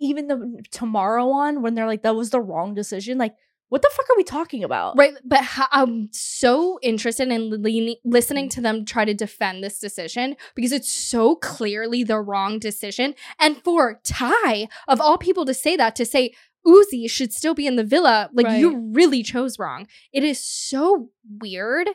Even 0.00 0.28
the 0.28 0.62
tomorrow 0.70 1.30
on 1.30 1.62
when 1.62 1.74
they're 1.74 1.88
like, 1.88 2.02
that 2.02 2.14
was 2.14 2.30
the 2.30 2.40
wrong 2.40 2.74
decision, 2.74 3.18
like, 3.18 3.34
what 3.72 3.80
the 3.80 3.90
fuck 3.94 4.04
are 4.10 4.16
we 4.18 4.22
talking 4.24 4.62
about? 4.62 4.98
Right, 4.98 5.14
but 5.24 5.42
ho- 5.42 5.64
I'm 5.70 6.10
so 6.12 6.78
interested 6.82 7.28
in 7.28 7.62
leaning, 7.62 7.96
listening 8.04 8.50
to 8.50 8.60
them 8.60 8.84
try 8.84 9.06
to 9.06 9.14
defend 9.14 9.64
this 9.64 9.78
decision 9.78 10.36
because 10.54 10.72
it's 10.72 10.92
so 10.92 11.36
clearly 11.36 12.04
the 12.04 12.20
wrong 12.20 12.58
decision. 12.58 13.14
And 13.40 13.56
for 13.64 13.98
Ty, 14.04 14.68
of 14.88 15.00
all 15.00 15.16
people 15.16 15.46
to 15.46 15.54
say 15.54 15.74
that, 15.76 15.96
to 15.96 16.04
say 16.04 16.34
Uzi 16.66 17.08
should 17.10 17.32
still 17.32 17.54
be 17.54 17.66
in 17.66 17.76
the 17.76 17.82
villa, 17.82 18.28
like 18.34 18.44
Right. 18.44 18.60
you 18.60 18.76
really 18.92 19.22
chose 19.22 19.58
wrong. 19.58 19.86
It 20.12 20.22
is 20.22 20.38
so 20.44 21.08
weird. 21.40 21.88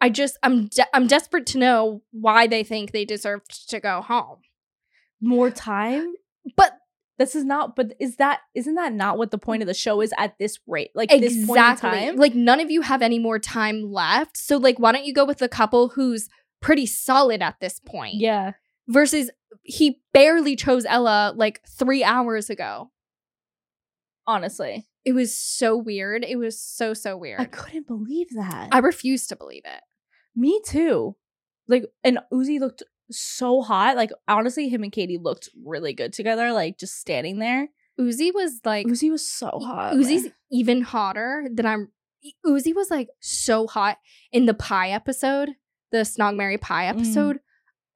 I 0.00 0.10
just 0.10 0.38
I'm 0.44 0.68
de- 0.68 0.94
I'm 0.96 1.08
desperate 1.08 1.46
to 1.46 1.58
know 1.58 2.02
why 2.12 2.46
they 2.46 2.62
think 2.62 2.92
they 2.92 3.04
deserved 3.04 3.68
to 3.70 3.80
go 3.80 4.02
home. 4.02 4.38
More 5.20 5.50
time? 5.50 6.14
But 6.56 6.78
This 7.16 7.36
is 7.36 7.44
not, 7.44 7.76
but 7.76 7.94
is 8.00 8.16
that, 8.16 8.40
isn't 8.54 8.74
that 8.74 8.92
not 8.92 9.18
what 9.18 9.30
the 9.30 9.38
point 9.38 9.62
of 9.62 9.68
the 9.68 9.74
show 9.74 10.00
is 10.00 10.12
at 10.18 10.36
this 10.38 10.58
rate? 10.66 10.90
Like 10.94 11.10
this 11.10 11.34
point 11.46 11.58
in 11.58 11.64
exactly. 11.64 11.90
time? 11.90 12.16
Like 12.16 12.34
none 12.34 12.58
of 12.58 12.70
you 12.70 12.82
have 12.82 13.02
any 13.02 13.18
more 13.20 13.38
time 13.38 13.92
left. 13.92 14.36
So 14.36 14.56
like 14.56 14.78
why 14.78 14.90
don't 14.92 15.04
you 15.04 15.14
go 15.14 15.24
with 15.24 15.38
the 15.38 15.48
couple 15.48 15.90
who's 15.90 16.28
pretty 16.60 16.86
solid 16.86 17.40
at 17.40 17.60
this 17.60 17.78
point? 17.78 18.14
yeah. 18.16 18.52
Versus 18.88 19.30
he 19.62 20.00
barely 20.12 20.56
chose 20.56 20.84
Ella 20.84 21.32
like 21.36 21.60
3 21.66 22.02
hours 22.04 22.50
ago. 22.50 22.90
Honestly. 24.26 24.86
It 25.04 25.12
was 25.12 25.36
so 25.36 25.76
weird. 25.76 26.24
It 26.24 26.36
was 26.36 26.60
so 26.60 26.94
so 26.94 27.16
weird. 27.16 27.40
I 27.40 27.44
couldn't 27.44 27.86
believe 27.86 28.28
that. 28.34 28.70
I 28.72 28.78
refuse 28.78 29.26
to 29.28 29.36
believe 29.36 29.62
it. 29.64 29.80
Me 30.34 30.60
too. 30.66 31.16
Like, 31.68 31.84
and 32.02 32.18
Uzi 32.32 32.58
looked 32.58 32.82
so 33.10 33.62
hot. 33.62 33.96
Like, 33.96 34.10
honestly, 34.28 34.68
him 34.68 34.82
and 34.82 34.92
Kady 34.92 35.18
looked 35.18 35.48
really 35.64 35.92
good 35.92 36.12
together. 36.12 36.52
Like, 36.52 36.78
just 36.78 36.98
standing 36.98 37.38
there. 37.38 37.68
Uzi 38.00 38.34
was 38.34 38.60
like 38.64 38.86
Uzi 38.88 39.10
was 39.10 39.24
so 39.30 39.60
hot. 39.62 39.94
Uzi's 39.94 40.28
even 40.50 40.82
hotter 40.82 41.46
than 41.52 41.64
I'm 41.64 41.92
Uzi 42.44 42.74
was 42.74 42.90
like 42.90 43.08
so 43.20 43.66
hot 43.68 43.98
in 44.32 44.46
the 44.46 44.54
pie 44.54 44.90
episode, 44.90 45.50
the 45.92 45.98
Snog 45.98 46.34
Marry 46.36 46.58
Pie 46.58 46.86
Mm. 46.86 46.88
episode. 46.96 47.38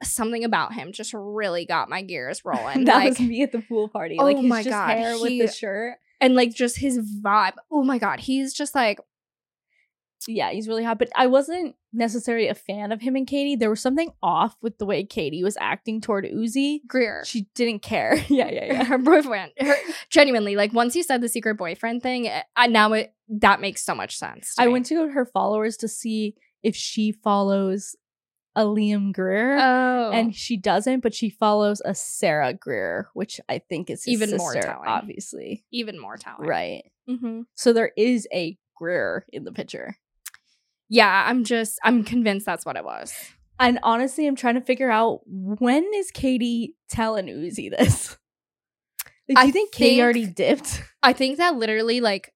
Something 0.04 0.44
about 0.44 0.74
him 0.74 0.92
just 0.92 1.12
really 1.12 1.66
got 1.66 1.88
my 1.88 2.02
gears 2.02 2.42
rolling. 2.44 2.84
that 2.84 2.94
like, 2.94 3.08
was 3.08 3.20
me 3.20 3.42
at 3.42 3.50
the 3.50 3.60
pool 3.60 3.88
party. 3.88 4.16
Oh 4.20 4.24
like 4.24 4.36
his 4.36 4.46
my 4.46 4.62
just 4.62 4.70
God, 4.72 4.90
hair 4.90 5.14
with 5.18 5.30
he- 5.30 5.42
the 5.42 5.48
shirt. 5.50 5.96
and 6.20 6.36
like 6.36 6.54
just 6.54 6.76
his 6.78 7.00
vibe. 7.20 7.54
Oh 7.68 7.82
my 7.82 7.98
god, 7.98 8.20
he's 8.20 8.54
just 8.54 8.76
like 8.76 9.00
Yeah, 10.26 10.50
he's 10.50 10.66
really 10.68 10.84
hot. 10.84 10.98
But 10.98 11.10
I 11.14 11.26
wasn't 11.28 11.76
necessarily 11.92 12.48
a 12.48 12.54
fan 12.54 12.90
of 12.92 13.00
him 13.00 13.14
and 13.16 13.26
Kady. 13.26 13.56
There 13.56 13.70
was 13.70 13.80
something 13.80 14.10
off 14.22 14.56
with 14.60 14.78
the 14.78 14.84
way 14.86 15.04
Kady 15.04 15.42
was 15.44 15.56
acting 15.60 16.00
toward 16.00 16.24
Uzi. 16.24 16.80
Greer. 16.86 17.22
She 17.24 17.46
didn't 17.54 17.82
care. 17.82 18.16
yeah, 18.28 18.50
yeah, 18.50 18.64
yeah. 18.66 18.84
her 18.84 18.98
boyfriend. 18.98 19.52
Her, 19.58 19.74
genuinely, 20.10 20.56
like 20.56 20.72
once 20.72 20.96
you 20.96 21.02
said 21.02 21.20
the 21.20 21.28
secret 21.28 21.54
boyfriend 21.56 22.02
thing, 22.02 22.28
I 22.56 22.66
now 22.66 22.92
it 22.94 23.14
that 23.28 23.60
makes 23.60 23.82
so 23.84 23.94
much 23.94 24.16
sense. 24.16 24.54
I 24.58 24.66
me. 24.66 24.72
went 24.72 24.86
to 24.86 24.94
go 24.94 25.06
to 25.06 25.12
her 25.12 25.24
followers 25.26 25.76
to 25.78 25.88
see 25.88 26.34
if 26.62 26.74
she 26.74 27.12
follows 27.12 27.94
a 28.56 28.62
Liam 28.64 29.12
Greer. 29.12 29.56
oh, 29.60 30.10
and 30.12 30.34
she 30.34 30.56
doesn't, 30.56 31.00
but 31.00 31.14
she 31.14 31.30
follows 31.30 31.80
a 31.84 31.94
Sarah 31.94 32.52
Greer, 32.54 33.08
which 33.14 33.40
I 33.48 33.60
think 33.60 33.88
is 33.88 34.02
his 34.04 34.14
Even 34.20 34.36
more 34.36 34.52
sister, 34.52 34.68
telling. 34.68 34.88
obviously. 34.88 35.64
even 35.70 36.00
more 36.00 36.16
telling, 36.16 36.48
Right. 36.48 36.82
hmm 37.08 37.42
So 37.54 37.72
there 37.72 37.92
is 37.96 38.26
a 38.32 38.58
Greer 38.74 39.24
in 39.32 39.44
the 39.44 39.52
picture. 39.52 39.94
Yeah, 40.88 41.24
I'm 41.26 41.44
just 41.44 41.78
I'm 41.84 42.04
convinced 42.04 42.46
that's 42.46 42.64
what 42.64 42.76
it 42.76 42.84
was. 42.84 43.12
And 43.60 43.78
honestly, 43.82 44.26
I'm 44.26 44.36
trying 44.36 44.54
to 44.54 44.60
figure 44.60 44.90
out 44.90 45.20
when 45.26 45.84
is 45.96 46.10
Kady 46.10 46.76
telling 46.88 47.26
Uzi 47.26 47.70
this? 47.70 48.16
Like, 49.28 49.36
do 49.36 49.42
I 49.42 49.44
you 49.44 49.52
think 49.52 49.72
Kady 49.72 50.00
already 50.00 50.26
dipped? 50.26 50.82
I 51.02 51.12
think 51.12 51.38
that 51.38 51.56
literally 51.56 52.00
like 52.00 52.32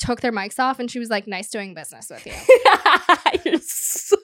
took 0.00 0.22
their 0.22 0.32
mics 0.32 0.58
off 0.58 0.80
and 0.80 0.90
she 0.90 0.98
was 0.98 1.10
like, 1.10 1.28
"Nice 1.28 1.50
doing 1.50 1.74
business 1.74 2.10
with 2.10 2.26
you." 2.26 2.32
You're 3.44 3.60
so 3.60 4.16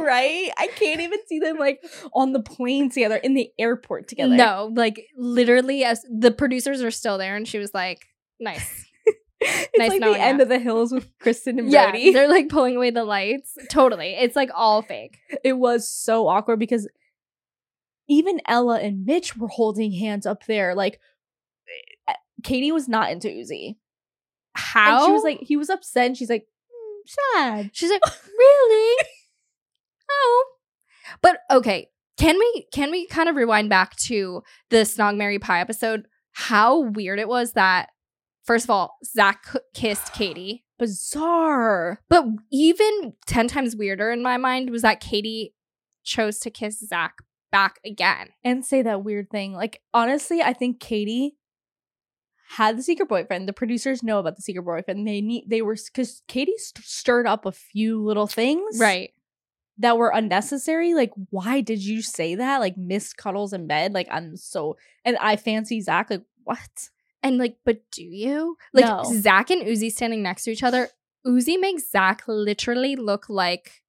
right. 0.00 0.50
I 0.56 0.68
can't 0.76 1.00
even 1.00 1.18
see 1.26 1.40
them 1.40 1.58
like 1.58 1.82
on 2.14 2.32
the 2.32 2.40
plane 2.42 2.90
together 2.90 3.16
in 3.16 3.34
the 3.34 3.50
airport 3.58 4.08
together. 4.08 4.36
No, 4.36 4.70
like 4.76 5.08
literally, 5.16 5.84
as 5.84 6.04
the 6.08 6.30
producers 6.30 6.82
are 6.82 6.90
still 6.90 7.18
there, 7.18 7.34
and 7.34 7.48
she 7.48 7.58
was 7.58 7.74
like, 7.74 8.06
"Nice." 8.38 8.84
It's 9.44 9.78
Nice 9.78 9.90
like 9.90 10.00
knowing 10.00 10.14
the 10.14 10.20
end 10.20 10.40
of 10.40 10.48
the 10.48 10.58
hills 10.58 10.92
with 10.92 11.08
Kristin 11.18 11.58
and 11.58 11.70
yeah, 11.70 11.90
Brody. 11.90 12.12
they're 12.12 12.28
like 12.28 12.48
pulling 12.48 12.76
away 12.76 12.90
the 12.90 13.04
lights. 13.04 13.56
Totally, 13.70 14.14
it's 14.14 14.36
like 14.36 14.50
all 14.54 14.82
fake. 14.82 15.18
it 15.44 15.54
was 15.54 15.88
so 15.88 16.28
awkward 16.28 16.58
because 16.58 16.88
even 18.08 18.40
Ella 18.46 18.80
and 18.80 19.04
Mitch 19.04 19.36
were 19.36 19.48
holding 19.48 19.92
hands 19.92 20.26
up 20.26 20.44
there. 20.46 20.74
Like 20.74 21.00
eh, 22.08 22.14
Kady 22.42 22.72
was 22.72 22.88
not 22.88 23.10
into 23.10 23.28
Uzi. 23.28 23.76
How 24.54 24.98
And 24.98 25.06
she 25.06 25.12
was 25.12 25.22
like, 25.22 25.38
he 25.40 25.56
was 25.56 25.70
upset 25.70 26.06
and 26.06 26.16
she's 26.16 26.28
like, 26.30 26.44
"Mm, 26.44 27.14
sad. 27.34 27.70
She's 27.72 27.90
like, 27.90 28.02
really? 28.38 29.04
oh. 30.10 30.44
But 31.22 31.38
okay, 31.50 31.88
can 32.18 32.38
we 32.38 32.66
can 32.72 32.90
we 32.90 33.06
kind 33.06 33.28
of 33.28 33.36
rewind 33.36 33.68
back 33.68 33.96
to 33.96 34.42
the 34.70 34.78
Snog 34.78 35.16
Marry 35.16 35.38
Pie 35.38 35.60
episode? 35.60 36.06
How 36.32 36.80
weird 36.80 37.18
it 37.18 37.28
was 37.28 37.52
that 37.52 37.90
first 38.44 38.64
of 38.64 38.70
all, 38.70 38.96
Zach 39.04 39.44
kissed 39.74 40.12
Kady. 40.12 40.64
Bizarre. 40.78 42.00
But 42.08 42.24
even 42.50 43.14
10 43.26 43.48
times 43.48 43.76
weirder 43.76 44.10
in 44.10 44.22
my 44.22 44.36
mind 44.36 44.70
was 44.70 44.82
that 44.82 45.00
Kady 45.00 45.54
chose 46.04 46.38
to 46.40 46.50
kiss 46.50 46.80
Zach 46.80 47.14
back 47.52 47.78
again. 47.84 48.28
And 48.42 48.64
say 48.64 48.82
that 48.82 49.04
weird 49.04 49.30
thing. 49.30 49.52
Like, 49.52 49.80
honestly, 49.94 50.42
I 50.42 50.52
think 50.52 50.80
Kady 50.80 51.36
had 52.56 52.76
the 52.76 52.82
secret 52.82 53.08
boyfriend. 53.08 53.48
The 53.48 53.52
producers 53.52 54.02
know 54.02 54.18
about 54.18 54.36
the 54.36 54.42
secret 54.42 54.64
boyfriend. 54.64 55.06
They 55.06 55.20
need, 55.20 55.44
they 55.48 55.62
were, 55.62 55.76
because 55.76 56.22
Kady 56.28 56.56
st- 56.58 56.84
stirred 56.84 57.26
up 57.26 57.46
a 57.46 57.52
few 57.52 58.02
little 58.02 58.26
things. 58.26 58.78
Right. 58.78 59.10
that 59.78 59.96
were 59.96 60.10
unnecessary. 60.14 60.94
Like, 60.94 61.12
why 61.30 61.60
did 61.60 61.82
you 61.82 62.02
say 62.02 62.34
that? 62.34 62.58
Like, 62.58 62.76
missed 62.76 63.16
cuddles 63.16 63.52
in 63.52 63.66
bed. 63.66 63.92
Like, 63.94 64.08
I'm 64.10 64.36
so 64.36 64.76
and 65.04 65.16
I 65.18 65.36
fancy 65.36 65.80
Zach. 65.80 66.10
Like, 66.10 66.22
what? 66.44 66.90
And 67.22 67.38
like, 67.38 67.56
but 67.64 67.82
do 67.92 68.02
you? 68.02 68.56
Like 68.72 68.84
No. 68.84 69.04
Zach 69.04 69.50
and 69.50 69.62
Uzi 69.62 69.90
standing 69.90 70.22
next 70.22 70.44
to 70.44 70.50
each 70.50 70.62
other. 70.62 70.88
Uzi 71.26 71.60
makes 71.60 71.90
Zach 71.90 72.22
literally 72.26 72.96
look 72.96 73.28
like 73.28 73.82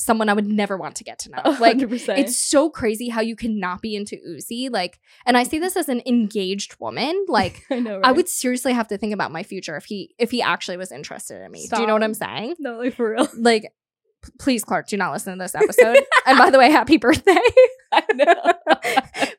someone 0.00 0.28
I 0.28 0.32
would 0.32 0.46
never 0.46 0.76
want 0.76 0.94
to 0.96 1.04
get 1.04 1.18
to 1.20 1.30
know. 1.30 1.42
Like 1.60 1.76
100%. 1.78 2.18
it's 2.18 2.36
so 2.38 2.70
crazy 2.70 3.08
how 3.08 3.20
you 3.20 3.34
cannot 3.36 3.82
be 3.82 3.96
into 3.96 4.16
Uzi. 4.28 4.70
Like, 4.70 4.98
and 5.26 5.36
I 5.36 5.42
say 5.42 5.58
this 5.58 5.76
as 5.76 5.88
an 5.88 6.02
engaged 6.06 6.76
woman. 6.80 7.26
Like, 7.28 7.62
I 7.70 7.80
know. 7.80 8.00
I 8.02 8.12
would 8.12 8.28
seriously 8.28 8.72
have 8.72 8.88
to 8.88 8.98
think 8.98 9.12
about 9.12 9.32
my 9.32 9.42
future 9.42 9.76
if 9.76 9.84
he 9.86 10.14
if 10.18 10.30
he 10.30 10.40
actually 10.42 10.76
was 10.76 10.92
interested 10.92 11.42
in 11.44 11.50
me. 11.50 11.66
Do 11.72 11.80
you 11.80 11.86
know 11.86 11.94
what 11.94 12.02
I'm 12.04 12.14
saying? 12.14 12.56
no, 12.58 12.78
like 12.78 12.94
for 12.94 13.10
real. 13.12 13.28
Like, 13.38 13.72
p- 14.24 14.32
please, 14.38 14.64
Clark, 14.64 14.88
do 14.88 14.96
not 14.96 15.12
listen 15.12 15.36
to 15.36 15.44
this 15.44 15.54
episode. 15.54 15.98
and 16.26 16.38
by 16.38 16.50
the 16.50 16.58
way, 16.58 16.70
happy 16.70 16.96
birthday. 16.96 17.36
I 17.92 18.02
know. 18.14 18.34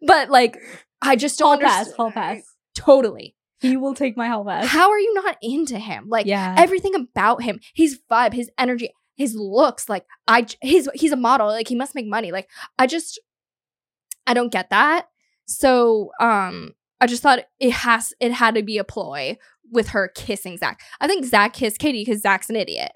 but 0.02 0.30
like, 0.30 0.58
I 1.02 1.16
just 1.16 1.40
don't 1.40 1.62
hall 1.62 1.70
understand. 1.72 1.86
pass. 1.88 1.96
Hall 1.96 2.12
pass. 2.12 2.49
Totally. 2.76 3.36
He 3.60 3.76
will 3.76 3.94
take 3.94 4.16
my 4.16 4.28
pass. 4.28 4.68
How 4.68 4.90
are 4.90 5.00
you 5.00 5.14
not 5.14 5.38
into 5.42 5.78
him? 5.78 6.08
Like 6.08 6.26
yeah. 6.26 6.56
everything 6.58 6.96
about 6.96 7.44
him, 7.44 7.60
his 7.74 8.00
vibe, 8.10 8.34
his 8.34 8.50
energy, 8.58 8.92
his 9.18 9.36
looks, 9.36 9.90
like 9.90 10.06
I 10.28 10.48
his 10.62 10.90
he's 10.94 11.12
a 11.12 11.18
model, 11.18 11.48
like 11.48 11.68
he 11.68 11.76
must 11.76 11.94
make 11.94 12.08
money. 12.08 12.32
Like 12.32 12.50
I 12.78 12.88
just 12.88 13.20
I 14.26 14.34
don't 14.34 14.52
get 14.52 14.70
that. 14.70 15.08
So 15.46 16.12
um 16.22 16.72
I 17.02 17.08
just 17.08 17.22
thought 17.22 17.40
it 17.60 17.72
has 17.72 18.14
it 18.22 18.32
had 18.32 18.56
to 18.56 18.64
be 18.64 18.78
a 18.78 18.86
ploy 18.86 19.38
with 19.72 19.90
her 19.90 20.10
kissing 20.16 20.58
Zach. 20.58 20.82
I 21.02 21.08
think 21.08 21.26
Zach 21.26 21.54
kissed 21.54 21.80
Kady 21.80 22.04
because 22.06 22.22
Zach's 22.22 22.50
an 22.50 22.56
idiot. 22.56 22.92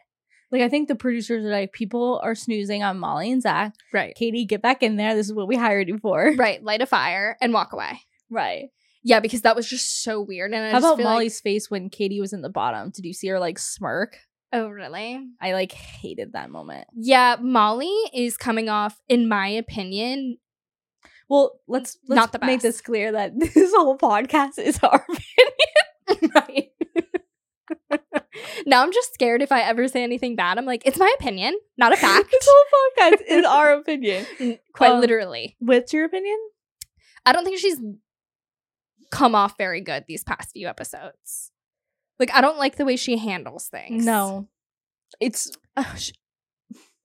like 0.52 0.62
I 0.62 0.70
think 0.70 0.88
the 0.88 0.96
producers 0.96 1.44
are 1.46 1.50
like, 1.52 1.74
people 1.74 2.22
are 2.24 2.36
snoozing 2.36 2.84
on 2.84 3.00
Molly 3.00 3.32
and 3.32 3.42
Zach. 3.42 3.74
Right. 3.92 4.16
Kady, 4.16 4.46
get 4.46 4.62
back 4.62 4.82
in 4.82 4.96
there. 4.96 5.14
This 5.14 5.28
is 5.28 5.34
what 5.34 5.48
we 5.48 5.56
hired 5.56 5.90
you 5.90 5.98
for. 5.98 6.34
Right. 6.38 6.64
Light 6.64 6.82
a 6.82 6.86
fire 6.86 7.38
and 7.42 7.54
walk 7.54 7.74
away. 7.74 8.00
Right. 8.30 8.70
Yeah, 9.04 9.20
because 9.20 9.42
that 9.42 9.56
was 9.56 9.68
just 9.70 10.02
so 10.04 10.22
weird. 10.22 10.54
And 10.54 10.66
I 10.66 10.72
How 10.72 10.78
about 10.78 10.98
feel 10.98 11.06
like- 11.06 11.14
Molly's 11.14 11.40
face 11.42 11.70
when 11.70 11.90
Kady 11.90 12.20
was 12.22 12.34
in 12.34 12.42
the 12.42 12.50
bottom? 12.50 12.90
Did 12.90 13.06
you 13.06 13.14
see 13.14 13.28
her 13.28 13.40
like 13.40 13.60
smirk? 13.60 14.18
oh, 14.56 14.68
really? 14.70 15.20
I 15.42 15.54
like 15.54 15.72
hated 15.72 16.34
that 16.34 16.50
moment. 16.52 16.88
Yeah, 16.96 17.38
Molly 17.42 17.92
is 18.14 18.38
coming 18.38 18.70
off, 18.70 19.02
in 19.10 19.28
my 19.28 19.48
opinion, 19.48 20.38
Well, 21.28 21.60
let's, 21.68 21.98
let's 22.08 22.16
Not 22.18 22.32
the 22.34 22.38
make 22.46 22.58
best. 22.58 22.64
this 22.64 22.82
clear 22.82 23.12
that 23.14 23.32
this 23.40 23.74
whole 23.76 23.98
podcast 23.98 24.60
is 24.60 24.78
our 24.84 25.04
opinion. 25.10 26.32
right. 26.36 26.70
now 28.68 28.84
I'm 28.84 28.92
just 28.94 29.14
scared 29.14 29.42
if 29.42 29.52
I 29.52 29.62
ever 29.62 29.88
say 29.88 30.04
anything 30.04 30.36
bad. 30.36 30.58
I'm 30.58 30.66
like, 30.66 30.84
it's 30.86 30.98
my 31.00 31.12
opinion, 31.20 31.56
not 31.78 31.94
a 31.94 31.98
fact. 31.98 32.30
this 32.32 32.48
whole 32.50 32.66
podcast 33.12 33.22
is 33.28 33.46
our 33.46 33.74
opinion. 33.74 34.26
Quite 34.74 34.92
Um, 34.92 35.02
literally. 35.02 35.56
What's 35.60 35.94
your 35.94 36.06
opinion? 36.06 36.38
I 37.26 37.32
don't 37.32 37.44
think 37.46 37.58
she's 37.60 37.80
come 39.14 39.36
off 39.36 39.58
very 39.58 39.82
good 39.82 40.06
these 40.08 40.24
past 40.24 40.52
few 40.54 40.68
episodes. 40.68 41.52
Like 42.20 42.34
I 42.34 42.42
don't 42.42 42.58
like 42.58 42.76
the 42.78 42.86
way 42.86 42.96
she 42.96 43.18
handles 43.18 43.68
things. 43.68 44.06
No, 44.06 44.48
it's 45.20 45.52
uh, 45.78 45.84
sh- 45.96 46.12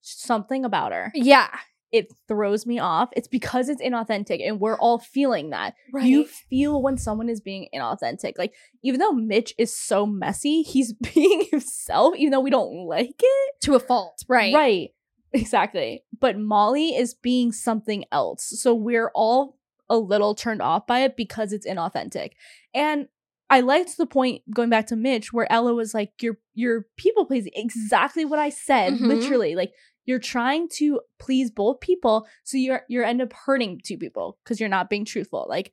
something 0.01 0.65
about 0.65 0.93
her. 0.93 1.11
Yeah. 1.15 1.49
It 1.91 2.13
throws 2.29 2.67
me 2.67 2.79
off. 2.79 3.09
It's 3.17 3.29
because 3.29 3.71
it's 3.71 3.81
inauthentic, 3.81 4.47
and 4.47 4.61
we're 4.61 4.77
all 4.77 4.99
feeling 4.99 5.51
that. 5.51 5.73
Right. 5.91 6.05
You 6.05 6.27
feel 6.27 6.83
when 6.83 6.99
someone 6.99 7.31
is 7.31 7.41
being 7.41 7.69
inauthentic. 7.75 8.35
Like 8.37 8.53
even 8.83 9.01
though 9.01 9.13
Mitch 9.13 9.55
is 9.57 9.75
so 9.75 10.05
messy, 10.05 10.61
he's 10.63 10.93
being 11.15 11.47
himself, 11.51 12.15
even 12.17 12.31
though 12.31 12.41
we 12.41 12.51
don't 12.51 12.87
like 12.87 13.15
it. 13.19 13.55
to 13.63 13.75
a 13.75 13.81
fault. 13.81 14.23
Right. 14.29 14.55
Right. 14.55 14.91
Exactly. 15.33 16.05
But 16.21 16.39
Molly 16.39 16.95
is 16.95 17.15
being 17.15 17.53
something 17.53 18.05
else. 18.13 18.45
So 18.61 18.75
we're 18.75 19.11
all 19.15 19.58
a 19.91 19.97
little 19.97 20.35
turned 20.35 20.63
off 20.63 20.87
by 20.87 21.01
it 21.01 21.17
because 21.17 21.53
it's 21.53 21.67
inauthentic. 21.67 22.33
And 22.75 23.09
I 23.51 23.61
liked 23.61 23.97
the 23.97 24.07
point 24.07 24.43
going 24.53 24.69
back 24.69 24.87
to 24.89 24.97
Mitch 24.97 25.33
where 25.33 25.51
Ella 25.51 25.75
was 25.75 25.95
like, 25.95 26.13
You're 26.21 26.39
you're 26.55 26.87
people 26.97 27.25
pleasing. 27.25 27.53
Exactly 27.55 28.25
what 28.25 28.39
I 28.39 28.51
said. 28.51 28.95
Mhm. 28.95 29.01
Literally. 29.07 29.55
Like 29.55 29.73
you're 30.05 30.19
trying 30.19 30.69
to 30.71 31.01
please 31.19 31.51
both 31.51 31.81
people. 31.81 32.27
So 32.45 32.57
you're 32.57 32.83
you're 32.89 33.05
end 33.05 33.23
up 33.23 33.33
hurting 33.33 33.81
two 33.85 33.97
people 33.99 34.39
because 34.45 34.61
you're 34.61 34.69
not 34.69 34.91
being 34.91 35.05
truthful. 35.05 35.47
Like 35.49 35.73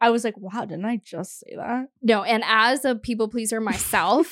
I 0.00 0.10
was 0.10 0.24
like, 0.24 0.36
wow, 0.36 0.66
didn't 0.66 0.84
I 0.84 1.00
just 1.02 1.40
say 1.40 1.56
that? 1.56 1.86
No, 2.02 2.22
and 2.22 2.42
as 2.46 2.84
a 2.84 2.94
people 2.96 3.28
pleaser 3.28 3.60
myself, 3.60 4.30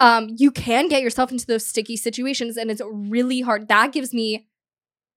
um, 0.00 0.28
you 0.36 0.52
can 0.52 0.88
get 0.88 1.02
yourself 1.02 1.32
into 1.32 1.46
those 1.46 1.66
sticky 1.66 1.96
situations 1.96 2.56
and 2.56 2.70
it's 2.70 2.82
really 2.84 3.40
hard. 3.40 3.66
That 3.68 3.92
gives 3.92 4.14
me 4.14 4.46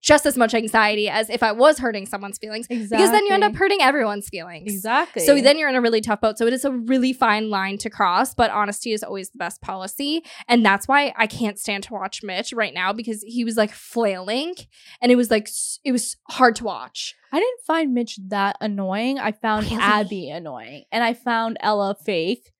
just 0.02 0.24
as 0.24 0.36
much 0.36 0.54
anxiety 0.54 1.08
as 1.08 1.28
if 1.28 1.42
I 1.42 1.52
was 1.52 1.78
hurting 1.78 2.06
someone's 2.06 2.38
feelings. 2.38 2.66
Exactly. 2.70 2.96
Because 2.96 3.10
then 3.10 3.26
you 3.26 3.32
end 3.32 3.44
up 3.44 3.54
hurting 3.54 3.82
everyone's 3.82 4.28
feelings. 4.28 4.72
Exactly. 4.72 5.24
So 5.26 5.38
then 5.40 5.58
you're 5.58 5.68
in 5.68 5.76
a 5.76 5.80
really 5.80 6.00
tough 6.00 6.20
boat. 6.20 6.38
So 6.38 6.46
it 6.46 6.52
is 6.52 6.64
a 6.64 6.72
really 6.72 7.12
fine 7.12 7.50
line 7.50 7.76
to 7.78 7.90
cross, 7.90 8.34
but 8.34 8.50
honesty 8.50 8.92
is 8.92 9.02
always 9.02 9.30
the 9.30 9.38
best 9.38 9.60
policy. 9.60 10.24
And 10.48 10.64
that's 10.64 10.88
why 10.88 11.12
I 11.16 11.26
can't 11.26 11.58
stand 11.58 11.84
to 11.84 11.92
watch 11.92 12.22
Mitch 12.22 12.52
right 12.52 12.72
now 12.72 12.92
because 12.92 13.22
he 13.22 13.44
was 13.44 13.56
like 13.56 13.72
flailing 13.72 14.54
and 15.02 15.12
it 15.12 15.16
was 15.16 15.30
like, 15.30 15.48
it 15.84 15.92
was 15.92 16.16
hard 16.28 16.56
to 16.56 16.64
watch. 16.64 17.14
I 17.32 17.38
didn't 17.38 17.60
find 17.66 17.92
Mitch 17.92 18.18
that 18.28 18.56
annoying. 18.60 19.18
I 19.18 19.32
found 19.32 19.66
Really? 19.66 19.82
Abby 19.82 20.30
annoying. 20.30 20.84
And 20.90 21.04
I 21.04 21.14
found 21.14 21.58
Ella 21.60 21.94
fake. 21.94 22.52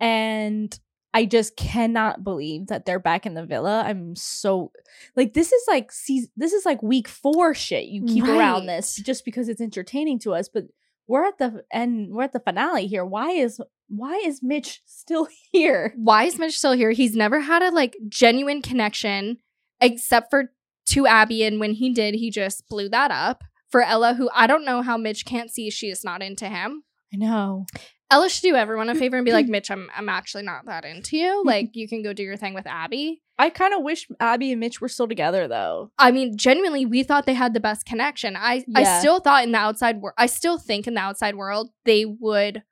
And 0.00 0.78
I 1.14 1.24
just 1.24 1.56
cannot 1.56 2.22
believe 2.22 2.66
that 2.66 2.84
they're 2.84 2.98
back 2.98 3.24
in 3.24 3.34
the 3.34 3.46
villa. 3.46 3.82
I'm 3.86 4.14
so 4.14 4.72
like 5.16 5.34
this 5.34 5.52
is 5.52 5.64
like 5.66 5.90
see 5.90 6.26
this 6.36 6.52
is 6.52 6.66
like 6.66 6.82
week 6.82 7.08
4 7.08 7.54
shit 7.54 7.86
you 7.86 8.04
keep 8.04 8.24
around 8.24 8.66
this 8.66 8.96
just 8.96 9.24
because 9.24 9.48
it's 9.48 9.60
entertaining 9.60 10.18
to 10.20 10.34
us, 10.34 10.48
but 10.48 10.64
we're 11.06 11.24
at 11.24 11.38
the 11.38 11.64
end 11.72 12.10
we're 12.12 12.24
at 12.24 12.32
the 12.32 12.40
finale 12.40 12.86
here. 12.86 13.04
Why 13.04 13.30
is 13.30 13.60
why 13.88 14.16
is 14.24 14.42
Mitch 14.42 14.82
still 14.84 15.28
here? 15.52 15.94
Why 15.96 16.24
is 16.24 16.38
Mitch 16.38 16.58
still 16.58 16.72
here? 16.72 16.90
He's 16.90 17.16
never 17.16 17.40
had 17.40 17.62
a 17.62 17.70
like 17.70 17.96
genuine 18.08 18.62
connection 18.62 19.38
except 19.80 20.30
for 20.30 20.52
to 20.90 21.06
Abi. 21.06 21.44
And 21.44 21.60
when 21.60 21.72
he 21.72 21.92
did, 21.92 22.14
he 22.14 22.30
just 22.30 22.68
blew 22.68 22.88
that 22.90 23.10
up. 23.10 23.44
For 23.70 23.82
Ella, 23.82 24.14
who 24.14 24.30
I 24.34 24.46
don't 24.46 24.64
know 24.64 24.80
how 24.80 24.96
Mitch 24.96 25.26
can't 25.26 25.50
see 25.50 25.68
she 25.68 25.88
is 25.88 26.02
not 26.02 26.22
into 26.22 26.48
him. 26.48 26.84
I 27.12 27.18
know. 27.18 27.66
Ella 28.10 28.28
should 28.28 28.42
do 28.42 28.54
everyone 28.54 28.88
a 28.88 28.94
favor 28.94 29.16
and 29.16 29.24
be 29.24 29.32
like, 29.32 29.46
Mitch, 29.48 29.70
I'm 29.70 29.90
I'm 29.94 30.08
actually 30.08 30.44
not 30.44 30.66
that 30.66 30.84
into 30.84 31.16
you. 31.16 31.28
Mm-hmm. 31.28 31.48
Like 31.48 31.70
you 31.74 31.88
can 31.88 32.02
go 32.02 32.12
do 32.12 32.22
your 32.22 32.36
thing 32.36 32.54
with 32.54 32.66
Abi. 32.66 33.22
I 33.38 33.50
kind 33.50 33.72
of 33.72 33.82
wish 33.82 34.08
Abi 34.20 34.50
and 34.52 34.60
Mitch 34.60 34.80
were 34.80 34.88
still 34.88 35.06
together 35.06 35.46
though. 35.46 35.92
I 35.98 36.10
mean, 36.10 36.36
genuinely, 36.36 36.86
we 36.86 37.02
thought 37.02 37.26
they 37.26 37.34
had 37.34 37.54
the 37.54 37.60
best 37.60 37.86
connection. 37.86 38.36
I 38.36 38.64
I 38.74 38.98
still 38.98 39.20
thought 39.20 39.44
in 39.44 39.52
the 39.52 39.58
outside 39.58 40.00
world, 40.00 40.14
I 40.18 40.26
still 40.26 40.58
think 40.58 40.86
in 40.86 40.94
the 40.94 41.00
outside 41.00 41.36
world 41.36 41.70
they 41.84 42.04
would 42.04 42.62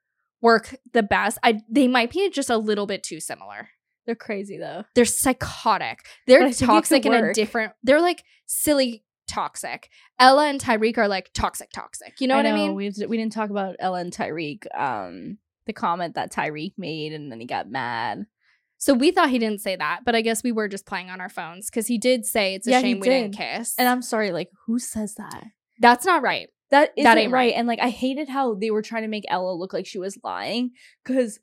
work 0.40 0.76
the 0.92 1.02
best. 1.02 1.38
I 1.42 1.60
they 1.68 1.88
might 1.88 2.10
be 2.10 2.28
just 2.30 2.50
a 2.50 2.56
little 2.56 2.86
bit 2.86 3.02
too 3.02 3.20
similar. 3.20 3.68
They're 4.06 4.14
crazy 4.14 4.56
though. 4.56 4.84
They're 4.94 5.04
psychotic. 5.04 6.00
They're 6.26 6.42
I 6.42 6.44
think 6.44 6.54
it 6.54 6.58
could 6.58 6.66
toxic 6.66 7.06
in 7.06 7.14
a 7.14 7.32
different. 7.32 7.72
They're 7.82 8.00
like 8.00 8.25
silly 8.46 9.04
toxic. 9.26 9.89
Ella 10.19 10.47
and 10.49 10.60
Tyrique 10.60 10.99
are 10.99 11.08
like 11.08 11.30
toxic 11.34 11.71
toxic. 11.73 12.21
You 12.21 12.28
know, 12.28 12.36
what 12.36 12.47
I 12.47 12.52
mean? 12.52 12.75
We 12.75 12.91
we 13.06 13.17
didn't 13.17 13.32
talk 13.32 13.50
about 13.50 13.76
Ella 13.78 13.99
and 14.00 14.12
Tyrique. 14.12 14.67
Um, 14.76 15.39
the 15.67 15.73
comment 15.73 16.15
that 16.15 16.32
Tyrique 16.32 16.75
made, 16.78 17.12
and 17.12 17.30
then 17.32 17.41
he 17.41 17.47
got 17.47 17.69
mad. 17.71 18.26
so 18.78 18.95
we 18.95 19.10
thought 19.10 19.30
he 19.30 19.39
didn't 19.39 19.60
say 19.60 19.75
that, 19.76 20.00
but 20.04 20.15
I 20.15 20.21
guess 20.21 20.43
we 20.45 20.52
were 20.52 20.69
just 20.69 20.86
playing 20.86 21.10
on 21.10 21.21
our 21.21 21.28
phones 21.28 21.69
because 21.71 21.86
he 21.89 21.99
did 21.99 22.25
say 22.26 22.54
it's 22.54 22.67
a 22.67 22.71
Yeah, 22.71 22.80
shame 22.82 23.00
we 23.00 23.08
didn't 23.08 23.36
kiss. 23.36 23.75
And 23.78 23.89
I'm 23.89 24.02
sorry, 24.02 24.30
like 24.32 24.50
who 24.67 24.78
says 24.78 25.15
that? 25.17 25.45
that's 25.80 26.06
not 26.06 26.23
right. 26.23 26.49
That 26.71 26.91
isn't 26.97 27.04
That 27.04 27.19
ain't 27.19 27.32
right. 27.32 27.52
right. 27.52 27.54
And 27.54 27.67
like 27.69 27.80
I 27.80 27.91
hated 27.91 28.28
how 28.28 28.54
they 28.54 28.71
were 28.71 28.82
trying 28.82 29.02
to 29.02 29.08
make 29.08 29.25
Ella 29.28 29.52
look 29.52 29.73
like 29.73 29.86
she 29.86 29.99
was 29.99 30.19
lying 30.25 30.71
because 31.04 31.39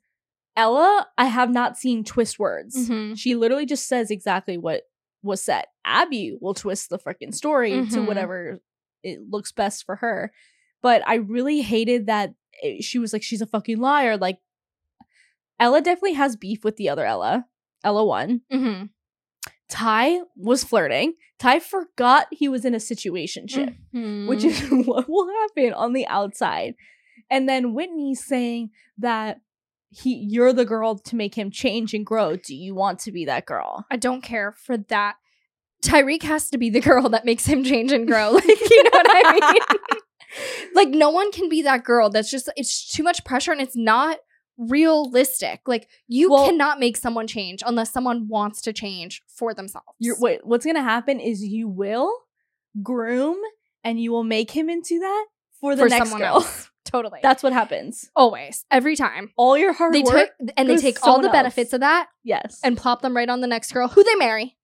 Ella, 0.56 1.06
I 1.18 1.24
have 1.26 1.50
not 1.50 1.76
seen 1.76 2.04
twist 2.04 2.38
words. 2.38 2.88
Mhm. 2.88 3.18
She 3.18 3.34
literally 3.34 3.66
just 3.66 3.86
says 3.88 4.10
exactly 4.10 4.56
what 4.56 4.82
was 5.24 5.42
said. 5.42 5.64
Abi 5.84 6.36
will 6.40 6.54
twist 6.54 6.90
the 6.90 6.98
freaking 6.98 7.34
story 7.34 7.70
to 7.70 7.98
Mhm. 7.98 8.06
whatever 8.06 8.60
it 9.02 9.20
looks 9.28 9.50
best 9.52 9.84
for 9.84 9.96
her. 9.96 10.32
But 10.82 11.02
I 11.06 11.16
really 11.16 11.62
hated 11.62 12.06
that 12.06 12.34
it- 12.62 12.84
she 12.84 12.98
was 12.98 13.12
like, 13.12 13.22
she's 13.22 13.40
a 13.42 13.46
fucking 13.46 13.78
liar. 13.78 14.16
Like, 14.16 14.38
Ella 15.58 15.80
definitely 15.80 16.14
has 16.14 16.36
beef 16.36 16.64
with 16.64 16.76
the 16.76 16.88
other 16.88 17.04
Ella. 17.06 17.46
Ella 17.82 18.04
one. 18.04 18.42
Mhm. 18.52 18.90
Ty 19.68 20.20
was 20.36 20.62
flirting. 20.64 21.14
Ty 21.38 21.58
forgot 21.60 22.26
he 22.30 22.48
was 22.48 22.64
in 22.64 22.74
a 22.74 22.80
situation 22.80 23.46
ship 23.48 23.74
Mhm. 23.94 24.28
which 24.28 24.44
is 24.44 24.60
what 24.86 25.08
will 25.08 25.28
happen 25.28 25.72
on 25.72 25.92
the 25.92 26.06
outside. 26.06 26.74
And 27.30 27.48
then 27.48 27.72
Whitney 27.74 28.14
saying 28.14 28.70
that 28.98 29.40
he 29.94 30.14
you're 30.28 30.52
the 30.52 30.64
girl 30.64 30.96
to 30.98 31.16
make 31.16 31.34
him 31.34 31.50
change 31.50 31.94
and 31.94 32.04
grow. 32.04 32.36
Do 32.36 32.54
you 32.54 32.74
want 32.74 32.98
to 33.00 33.12
be 33.12 33.24
that 33.26 33.46
girl? 33.46 33.84
I 33.90 33.96
don't 33.96 34.22
care 34.22 34.52
for 34.52 34.76
that. 34.76 35.16
Tyrique 35.84 36.22
has 36.22 36.48
to 36.50 36.58
be 36.58 36.70
the 36.70 36.80
girl 36.80 37.08
that 37.10 37.24
makes 37.24 37.44
him 37.46 37.62
change 37.64 37.92
and 37.92 38.06
grow. 38.06 38.32
Like, 38.34 38.70
you 38.70 38.82
know 38.84 38.90
what 38.92 39.06
I 39.10 39.52
mean? 39.52 40.00
like, 40.74 40.88
no 40.88 41.10
one 41.10 41.30
can 41.30 41.48
be 41.48 41.62
that 41.62 41.84
girl. 41.84 42.10
That's 42.10 42.30
just, 42.30 42.50
it's 42.56 42.90
too 42.90 43.02
much 43.02 43.24
pressure 43.24 43.52
and 43.52 43.60
it's 43.60 43.76
not 43.76 44.18
realistic. 44.56 45.60
Like, 45.66 45.88
you 46.08 46.30
Well- 46.30 46.46
cannot 46.46 46.80
make 46.80 46.96
someone 46.96 47.26
change 47.26 47.62
unless 47.66 47.92
someone 47.92 48.28
wants 48.28 48.60
to 48.62 48.72
change 48.72 49.22
for 49.28 49.54
themselves. 49.54 49.86
You're 49.98 50.16
what's 50.42 50.64
gonna 50.66 50.82
happen 50.82 51.20
is 51.20 51.42
you 51.42 51.68
will 51.68 52.12
groom 52.82 53.36
and 53.84 54.00
you 54.00 54.10
will 54.10 54.24
make 54.24 54.50
him 54.50 54.68
into 54.68 54.98
that 55.00 55.26
for 55.60 55.76
the 55.76 55.82
for 55.84 55.88
next 55.88 56.10
someone 56.10 56.20
girl. 56.20 56.36
else. 56.36 56.70
Totally. 56.84 57.20
That's 57.22 57.42
what 57.42 57.52
happens. 57.52 58.10
always, 58.14 58.64
every 58.70 58.94
time. 58.96 59.32
All 59.36 59.56
your 59.56 59.72
hard 59.72 59.94
They 59.94 60.02
work. 60.02 60.30
took, 60.38 60.50
and 60.56 60.68
they 60.68 60.76
take 60.76 61.02
all 61.06 61.20
the 61.20 61.28
else. 61.28 61.32
benefits 61.32 61.72
of 61.72 61.80
that 61.80 62.08
yes. 62.22 62.60
and 62.62 62.76
plop 62.76 63.00
them 63.02 63.16
right 63.16 63.28
on 63.28 63.40
the 63.40 63.46
next 63.46 63.72
girl 63.72 63.88
who 63.88 64.04
they 64.04 64.14
marry. 64.16 64.56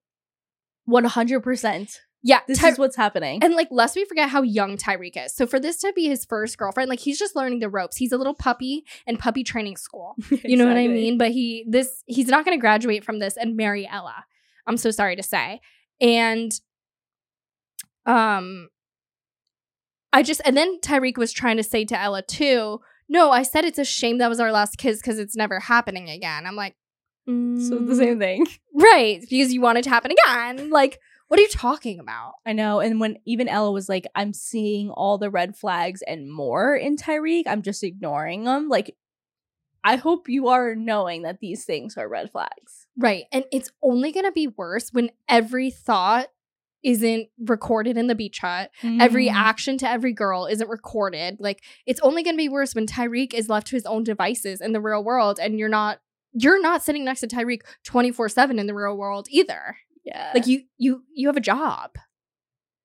one 0.85 1.04
hundred 1.04 1.40
percent. 1.40 2.00
Yeah. 2.22 2.40
This 2.46 2.59
Ty- 2.59 2.68
is 2.72 2.78
what's 2.78 2.96
happening. 2.96 3.42
And 3.42 3.54
like, 3.54 3.68
lest 3.70 3.96
we 3.96 4.04
forget 4.04 4.28
how 4.28 4.42
young 4.42 4.76
Tyrique 4.76 5.16
is. 5.24 5.35
So 5.35 5.46
for 5.46 5.59
this 5.59 5.78
to 5.80 5.90
be 5.94 6.06
his 6.09 6.26
first 6.26 6.59
girlfriend, 6.59 6.90
like 6.90 7.00
he's 7.00 7.18
just 7.18 7.35
learning 7.35 7.61
the 7.61 7.70
ropes. 7.70 7.96
He's 7.96 8.12
a 8.12 8.18
little 8.18 8.35
puppy 8.35 8.85
in 9.06 9.16
puppy 9.16 9.42
training 9.42 9.78
school. 9.78 10.14
You 10.44 10.59
know 10.59 10.66
what 10.66 10.76
I 10.76 10.87
mean? 10.88 11.16
But 11.16 11.30
he 11.30 11.64
this 11.66 12.04
he's 12.06 12.28
not 12.28 12.44
going 12.44 12.54
to 12.56 12.61
graduate 12.61 13.04
from 13.04 13.20
this 13.20 13.38
and 13.38 13.56
marry 13.56 13.88
Ella. 13.90 14.26
I'm 14.66 14.76
so 14.76 14.90
sorry 14.90 15.16
to 15.16 15.22
say. 15.22 15.61
And 16.02 16.52
um 18.04 18.68
I 20.12 20.22
just 20.22 20.40
and 20.44 20.56
then 20.56 20.80
Tyrique 20.80 21.18
was 21.18 21.32
trying 21.32 21.56
to 21.56 21.62
say 21.62 21.84
to 21.84 21.98
Ella 21.98 22.22
too, 22.22 22.80
"No, 23.08 23.30
I 23.30 23.42
said 23.42 23.64
it's 23.64 23.78
a 23.78 23.84
shame 23.84 24.18
that 24.18 24.28
was 24.28 24.40
our 24.40 24.52
last 24.52 24.78
kiss 24.78 25.00
cuz 25.02 25.18
it's 25.18 25.36
never 25.36 25.60
happening 25.60 26.08
again." 26.10 26.46
I'm 26.46 26.56
like, 26.56 26.76
So 27.26 27.32
mm, 27.32 27.86
the 27.86 27.96
same 27.96 28.18
thing. 28.18 28.46
Right, 28.74 29.20
because 29.20 29.52
you 29.52 29.60
want 29.60 29.76
it 29.76 29.84
to 29.84 29.90
happen 29.90 30.10
again. 30.10 30.70
Like, 30.70 31.00
what 31.28 31.38
are 31.38 31.42
you 31.42 31.48
talking 31.48 32.00
about? 32.00 32.32
I 32.46 32.54
know. 32.54 32.80
And 32.80 32.98
when 32.98 33.18
even 33.26 33.46
Ella 33.46 33.70
was 33.70 33.88
like, 33.90 34.06
I'm 34.14 34.32
seeing 34.32 34.90
all 34.90 35.18
the 35.18 35.30
red 35.30 35.54
flags 35.54 36.02
and 36.02 36.32
more 36.32 36.74
in 36.74 36.96
Tyrique, 36.96 37.46
I'm 37.46 37.60
just 37.62 37.84
ignoring 37.84 38.44
them. 38.44 38.68
Like, 38.68 38.96
I 39.84 39.96
hope 39.96 40.28
you 40.28 40.48
are 40.48 40.74
knowing 40.74 41.22
that 41.22 41.40
these 41.40 41.64
things 41.64 41.96
are 41.96 42.08
red 42.08 42.32
flags. 42.32 42.86
Right. 42.96 43.24
And 43.32 43.44
it's 43.52 43.70
only 43.82 44.12
going 44.12 44.26
to 44.26 44.32
be 44.32 44.48
worse 44.48 44.92
when 44.92 45.10
every 45.28 45.70
thought 45.70 46.28
isn't 46.82 47.28
recorded 47.38 47.96
in 47.96 48.06
the 48.06 48.14
beach 48.14 48.38
hut. 48.38 48.70
Every 48.82 49.26
Mm. 49.26 49.32
action 49.34 49.78
to 49.78 49.88
every 49.88 50.12
girl 50.12 50.46
isn't 50.46 50.68
recorded. 50.68 51.36
Like 51.40 51.62
it's 51.86 52.00
only 52.00 52.22
going 52.22 52.34
to 52.36 52.38
be 52.40 52.48
worse 52.48 52.74
when 52.74 52.86
Tyrique 52.86 53.34
is 53.34 53.48
left 53.48 53.66
to 53.68 53.76
his 53.76 53.84
own 53.86 54.02
devices 54.04 54.60
in 54.60 54.72
the 54.72 54.80
real 54.80 55.04
world 55.04 55.38
and 55.40 55.58
you're 55.58 55.68
not 55.68 56.00
you're 56.32 56.62
not 56.62 56.82
sitting 56.82 57.04
next 57.04 57.20
to 57.20 57.26
Tyrique 57.26 57.62
24/7 57.84 58.58
in 58.58 58.66
the 58.66 58.74
real 58.74 58.96
world 58.96 59.26
either. 59.30 59.76
yeah. 60.04 60.30
Like 60.34 60.46
you 60.46 60.62
you 60.78 61.02
you 61.12 61.28
have 61.28 61.36
a 61.36 61.40
job. 61.40 61.90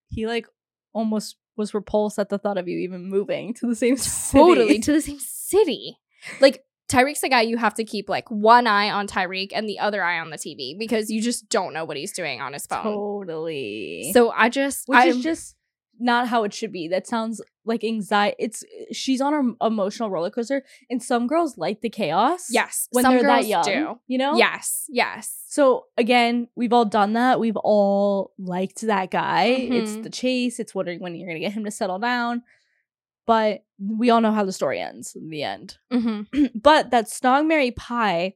he 0.10 0.27
like 0.27 0.47
almost 0.93 1.38
was 1.58 1.73
repulsed 1.73 2.19
at 2.19 2.27
the 2.29 2.38
thought 2.38 2.58
of 2.58 2.67
you 2.67 2.77
even 2.79 3.05
moving 3.10 3.53
to 3.53 3.65
the 3.67 3.75
same 3.75 3.95
Totally 3.95 4.67
city. 4.67 4.79
to 4.79 4.91
the 4.91 5.01
same 5.01 5.19
city. 5.19 5.97
Like 6.41 6.64
Tyrique's 6.88 7.24
a 7.24 7.30
guy 7.30 7.41
you 7.41 7.58
have 7.58 7.74
to 7.76 7.84
keep 7.84 8.08
like 8.10 8.30
one 8.30 8.67
eye 8.67 8.89
on 8.91 9.08
Tyrique 9.08 9.52
and 9.54 9.67
the 9.67 9.80
other 9.80 10.04
eye 10.04 10.19
on 10.19 10.30
the 10.30 10.38
TV 10.38 10.78
because 10.78 11.10
you 11.10 11.21
just 11.21 11.50
don't 11.50 11.74
know 11.74 11.84
what 11.86 11.98
he's 11.98 12.12
doing 12.12 12.41
on 12.41 12.54
his 12.54 12.65
phone. 12.67 12.84
Totally. 12.84 14.12
So 14.13 14.30
I 14.32 14.50
just 14.50 14.88
which 14.88 15.00
I 15.00 15.06
is 15.08 15.21
just 15.24 15.56
not 16.00 16.28
how 16.28 16.43
it 16.43 16.54
should 16.54 16.71
be. 16.71 16.88
That 16.89 17.08
sounds 17.08 17.41
like 17.63 17.84
anxiety. 17.84 18.36
It's 18.38 18.63
she's 18.91 19.21
on 19.21 19.34
an 19.34 19.56
emotional 19.62 20.10
roller 20.10 20.30
coaster, 20.30 20.63
and 20.89 21.02
some 21.02 21.26
girls 21.26 21.58
like 21.58 21.82
the 21.82 21.89
chaos. 21.89 22.48
Yes, 22.52 22.88
when 22.91 23.04
they're 23.04 23.24
that 23.24 23.48
young, 23.48 23.63
do. 23.63 24.00
you 24.08 24.17
know. 24.17 24.36
Yes, 24.38 24.86
yes. 24.89 25.41
So 25.48 25.86
again, 25.98 26.50
we've 26.56 26.74
all 26.74 26.86
done 26.86 27.13
that. 27.13 27.39
We've 27.39 27.56
all 27.58 28.34
liked 28.38 28.82
that 28.82 29.10
guy. 29.10 29.45
It's 29.45 29.91
Mhm. 29.93 30.04
the 30.04 30.10
chase. 30.10 30.60
It's 30.60 30.76
wondering 30.76 31.00
when 31.00 31.15
you're 31.15 31.28
gonna 31.28 31.39
get 31.39 31.54
him 31.54 31.63
to 31.65 31.71
settle 31.71 31.98
down. 31.98 32.43
But 33.25 33.63
we 33.79 34.09
all 34.09 34.21
know 34.21 34.31
how 34.31 34.45
the 34.45 34.51
story 34.51 34.79
ends 34.79 35.15
in 35.15 35.29
the 35.29 35.43
end. 35.43 35.77
Mm-hmm. 35.91 36.59
but 36.59 36.91
that 36.91 37.05
Snog 37.05 37.47
Marry 37.47 37.71
Pie 37.71 38.33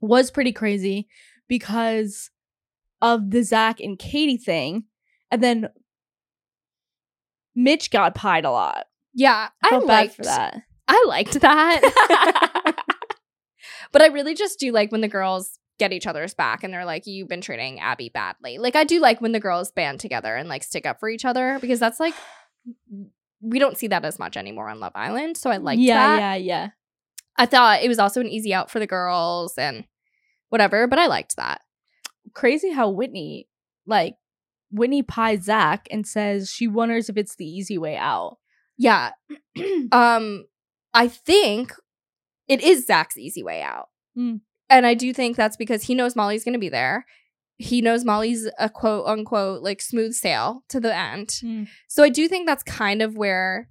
was 0.00 0.30
pretty 0.30 0.52
crazy 0.52 1.08
because 1.48 2.30
of 3.02 3.30
the 3.30 3.42
Zach 3.42 3.80
and 3.80 3.98
Kady 3.98 4.36
thing. 4.36 4.84
And 5.30 5.42
then 5.42 5.68
Mitch 7.54 7.90
got 7.90 8.14
pied 8.14 8.44
a 8.44 8.50
lot. 8.50 8.86
Yeah, 9.12 9.48
I 9.62 9.74
I 9.74 9.78
liked 9.78 10.14
for 10.14 10.22
that. 10.22 10.62
I 10.88 11.04
liked 11.08 11.40
that. 11.40 12.74
but 13.92 14.02
I 14.02 14.06
really 14.06 14.34
just 14.34 14.58
do 14.58 14.72
like 14.72 14.92
when 14.92 15.00
the 15.00 15.08
girls 15.08 15.58
get 15.78 15.92
each 15.92 16.06
other's 16.06 16.34
back 16.34 16.62
and 16.62 16.72
they're 16.72 16.84
like, 16.84 17.06
you've 17.06 17.28
been 17.28 17.40
treating 17.40 17.80
Abi 17.80 18.10
badly. 18.10 18.58
Like 18.58 18.76
I 18.76 18.84
do 18.84 19.00
like 19.00 19.20
when 19.20 19.32
the 19.32 19.40
girls 19.40 19.72
band 19.72 20.00
together 20.00 20.36
and 20.36 20.48
like 20.48 20.62
stick 20.62 20.86
up 20.86 21.00
for 21.00 21.08
each 21.08 21.24
other 21.24 21.58
because 21.60 21.80
that's 21.80 21.98
like 21.98 22.14
we 23.40 23.58
don't 23.58 23.78
see 23.78 23.88
that 23.88 24.04
as 24.04 24.18
much 24.18 24.36
anymore 24.36 24.68
on 24.68 24.80
Love 24.80 24.92
Island. 24.94 25.36
So 25.36 25.50
I 25.50 25.56
liked 25.56 25.80
yeah, 25.80 26.16
that. 26.16 26.18
yeah, 26.18 26.34
yeah. 26.34 26.68
I 27.36 27.46
thought 27.46 27.82
it 27.82 27.88
was 27.88 27.98
also 27.98 28.20
an 28.20 28.28
easy 28.28 28.52
out 28.52 28.70
for 28.70 28.78
the 28.78 28.86
girls 28.86 29.56
and 29.56 29.84
whatever, 30.50 30.86
but 30.86 30.98
I 30.98 31.06
liked 31.06 31.36
that. 31.36 31.62
Crazy 32.34 32.70
how 32.70 32.90
Whitney, 32.90 33.48
like, 33.86 34.14
Whitney 34.70 35.02
pies 35.02 35.44
Zach 35.44 35.88
and 35.90 36.06
says 36.06 36.50
she 36.50 36.68
wonders 36.68 37.08
if 37.08 37.16
it's 37.16 37.36
the 37.36 37.46
easy 37.46 37.78
way 37.78 37.96
out. 37.96 38.36
Yeah. 38.76 39.12
um, 39.92 40.44
I 40.92 41.08
think 41.08 41.72
it 42.46 42.60
is 42.60 42.86
Zach's 42.86 43.16
easy 43.16 43.42
way 43.42 43.62
out. 43.62 43.88
Hmm. 44.14 44.36
And 44.68 44.86
I 44.86 44.94
do 44.94 45.12
think 45.12 45.36
that's 45.36 45.56
because 45.56 45.84
he 45.84 45.94
knows 45.94 46.14
Molly's 46.14 46.44
going 46.44 46.52
to 46.52 46.58
be 46.58 46.68
there. 46.68 47.06
He 47.60 47.82
knows 47.82 48.04
Molly's 48.04 48.48
a 48.58 48.70
quote 48.70 49.06
unquote 49.06 49.62
like 49.62 49.82
smooth 49.82 50.14
sail 50.14 50.64
to 50.68 50.80
the 50.80 50.94
end. 50.96 51.38
Hmm. 51.40 51.64
So 51.88 52.02
I 52.02 52.08
do 52.08 52.26
think 52.26 52.46
that's 52.46 52.62
kind 52.62 53.02
of 53.02 53.16
where 53.16 53.68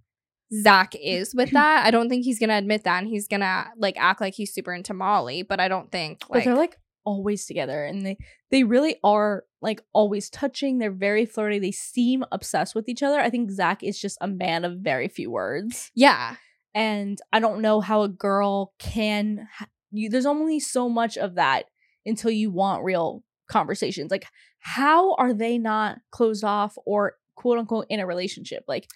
Zach 0.62 0.94
is 0.96 1.34
with 1.34 1.52
that. 1.54 1.86
I 1.86 1.92
don't 1.92 2.10
think 2.10 2.24
he's 2.24 2.40
going 2.40 2.50
to 2.50 2.58
admit 2.58 2.84
that 2.84 3.00
and 3.00 3.08
he's 3.08 3.28
going 3.28 3.42
to 3.42 3.66
like 3.78 3.96
act 3.98 4.22
like 4.22 4.36
he's 4.36 4.54
super 4.54 4.74
into 4.74 4.94
Molly, 4.94 5.44
but 5.44 5.60
I 5.60 5.68
don't 5.68 5.92
think 5.92 6.20
but 6.22 6.36
like, 6.36 6.44
they're 6.46 6.56
like 6.56 6.78
always 7.06 7.46
together 7.46 7.86
and 7.86 8.06
they 8.06 8.18
they 8.52 8.64
really 8.64 8.98
are 9.04 9.44
like 9.62 9.82
always 9.94 10.30
touching 10.30 10.78
they're 10.78 10.92
very 10.92 11.26
flirty 11.26 11.58
they 11.58 11.72
seem 11.72 12.24
obsessed 12.32 12.76
with 12.76 12.88
each 12.88 13.02
other 13.02 13.20
i 13.20 13.30
think 13.30 13.50
zach 13.50 13.82
is 13.82 14.00
just 14.00 14.18
a 14.22 14.28
man 14.28 14.64
of 14.64 14.80
very 14.80 15.08
few 15.08 15.32
words 15.32 15.92
yeah. 15.96 16.36
and 16.76 17.20
i 17.34 17.40
don't 17.40 17.62
know 17.62 17.82
how 17.82 18.04
a 18.04 18.10
girl 18.10 18.74
can 18.78 19.48
ha- 19.58 19.68
you 19.92 20.10
there's 20.10 20.26
only 20.26 20.60
so 20.60 20.88
much 20.88 21.18
of 21.18 21.36
that 21.36 21.66
until 22.06 22.32
you 22.32 22.52
want 22.52 22.84
real 22.84 23.24
conversations 23.50 24.12
like 24.12 24.26
how 24.60 25.16
are 25.16 25.34
they 25.34 25.58
not 25.58 25.98
closed 26.12 26.44
off 26.44 26.78
or 26.86 27.18
quote 27.36 27.58
unquote 27.58 27.86
in 27.90 28.00
a 28.00 28.06
relationship 28.06 28.64
like 28.68 28.88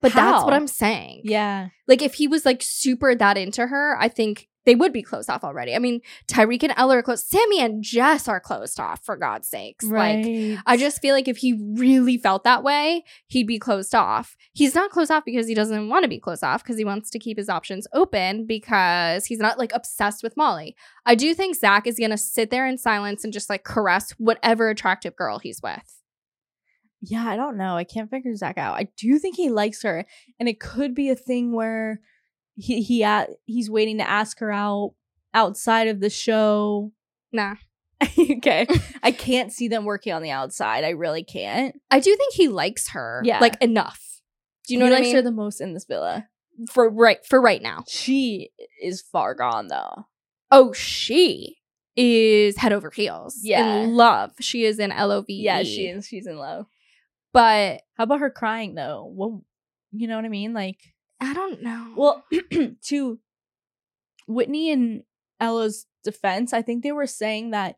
But 0.00 0.12
that's 0.12 0.44
what? 0.44 0.52
I'm 0.54 0.68
saying. 0.68 1.22
yeah 1.24 1.68
Like 1.88 2.02
if 2.02 2.14
he 2.14 2.28
was 2.28 2.44
like 2.44 2.62
super 2.62 3.14
that 3.14 3.36
into 3.36 3.66
her, 3.66 3.96
I 3.98 4.08
think 4.08 4.48
they 4.64 4.74
would 4.74 4.92
be 4.92 5.02
closed 5.02 5.28
off 5.28 5.44
already. 5.44 5.74
I 5.74 5.78
mean, 5.78 6.00
Tyreek 6.26 6.62
and 6.62 6.74
Ella 6.76 6.98
are 6.98 7.02
closed. 7.02 7.26
Sammy 7.26 7.60
and 7.60 7.82
Jess 7.82 8.28
are 8.28 8.40
closed 8.40 8.80
off 8.80 9.04
for 9.04 9.16
God's 9.16 9.48
sakes. 9.48 9.84
Like 9.84 10.58
I 10.66 10.76
just 10.76 11.00
feel 11.00 11.14
like 11.14 11.28
if 11.28 11.38
he 11.38 11.58
really 11.76 12.18
felt 12.18 12.44
that 12.44 12.62
way, 12.62 13.04
he'd 13.26 13.46
be 13.46 13.58
closed 13.58 13.94
off. 13.94 14.36
He's 14.52 14.74
not 14.74 14.90
closed 14.90 15.10
off 15.10 15.24
because 15.24 15.46
he 15.46 15.54
doesn't 15.54 15.88
want 15.88 16.04
to 16.04 16.08
be 16.08 16.18
closed 16.18 16.44
off 16.44 16.62
because 16.62 16.78
he 16.78 16.84
wants 16.84 17.10
to 17.10 17.18
keep 17.18 17.36
his 17.36 17.48
options 17.48 17.86
open 17.92 18.46
because 18.46 19.26
he's 19.26 19.38
not 19.38 19.58
like 19.58 19.72
obsessed 19.74 20.22
with 20.22 20.36
Molly. 20.36 20.76
I 21.06 21.14
do 21.14 21.34
think 21.34 21.56
Zach 21.56 21.86
is 21.86 21.98
gonna 21.98 22.18
sit 22.18 22.50
there 22.50 22.66
in 22.66 22.78
silence 22.78 23.24
and 23.24 23.32
just 23.32 23.50
like 23.50 23.64
caress 23.64 24.12
whatever 24.12 24.70
attractive 24.70 25.16
girl 25.16 25.38
he's 25.38 25.60
with. 25.62 26.00
Yeah, 27.06 27.26
I 27.28 27.36
don't 27.36 27.58
know. 27.58 27.76
I 27.76 27.84
can't 27.84 28.08
figure 28.08 28.34
Zach 28.34 28.56
out. 28.56 28.76
I 28.76 28.88
do 28.96 29.18
think 29.18 29.36
he 29.36 29.50
likes 29.50 29.82
her, 29.82 30.06
and 30.40 30.48
it 30.48 30.58
could 30.58 30.94
be 30.94 31.10
a 31.10 31.14
thing 31.14 31.52
where 31.52 32.00
he 32.56 32.82
he 32.82 33.06
he's 33.46 33.70
waiting 33.70 33.98
to 33.98 34.08
ask 34.08 34.38
her 34.40 34.50
out 34.50 34.94
outside 35.32 35.88
of 35.88 36.00
the 36.00 36.10
show. 36.10 36.92
Nah. 37.32 37.56
okay, 38.18 38.66
I 39.02 39.12
can't 39.12 39.52
see 39.52 39.68
them 39.68 39.84
working 39.84 40.12
on 40.12 40.22
the 40.22 40.30
outside. 40.30 40.84
I 40.84 40.90
really 40.90 41.24
can't. 41.24 41.80
I 41.90 42.00
do 42.00 42.14
think 42.16 42.34
he 42.34 42.48
likes 42.48 42.90
her. 42.90 43.22
Yeah. 43.24 43.38
Like 43.40 43.60
enough. 43.62 44.20
Do 44.66 44.74
you 44.74 44.80
know 44.80 44.86
he 44.86 44.90
what 44.90 44.96
I 44.96 45.00
likes 45.00 45.06
mean? 45.08 45.16
her 45.16 45.22
the 45.22 45.30
most 45.30 45.60
in 45.60 45.74
this 45.74 45.84
villa. 45.84 46.28
for 46.70 46.88
right 46.88 47.24
for 47.24 47.40
right 47.40 47.62
now. 47.62 47.84
She 47.88 48.50
is 48.82 49.02
far 49.02 49.34
gone 49.34 49.68
though. 49.68 50.06
Oh, 50.50 50.72
she 50.72 51.56
is 51.96 52.56
head 52.58 52.72
over 52.72 52.90
heels. 52.90 53.38
Yeah. 53.42 53.76
In 53.76 53.94
love. 53.94 54.32
She 54.40 54.64
is 54.64 54.78
in 54.78 54.92
L 54.92 55.12
O 55.12 55.22
V. 55.22 55.32
Yeah, 55.42 55.62
she 55.62 55.86
is. 55.86 56.06
She's 56.06 56.26
in 56.26 56.36
love. 56.38 56.66
But 57.32 57.82
How 57.94 58.04
about 58.04 58.20
her 58.20 58.30
crying 58.30 58.74
though? 58.74 59.10
Well, 59.12 59.44
you 59.92 60.06
know 60.08 60.16
what 60.16 60.24
I 60.24 60.28
mean. 60.28 60.54
Like, 60.54 60.78
I 61.20 61.32
don't 61.34 61.62
know. 61.62 61.92
well, 61.96 62.24
to 62.88 63.18
Whitney 64.26 64.70
and 64.70 65.02
Ella's 65.40 65.86
defense, 66.02 66.52
I 66.52 66.62
think 66.62 66.82
they 66.82 66.92
were 66.92 67.06
saying 67.06 67.50
that 67.50 67.76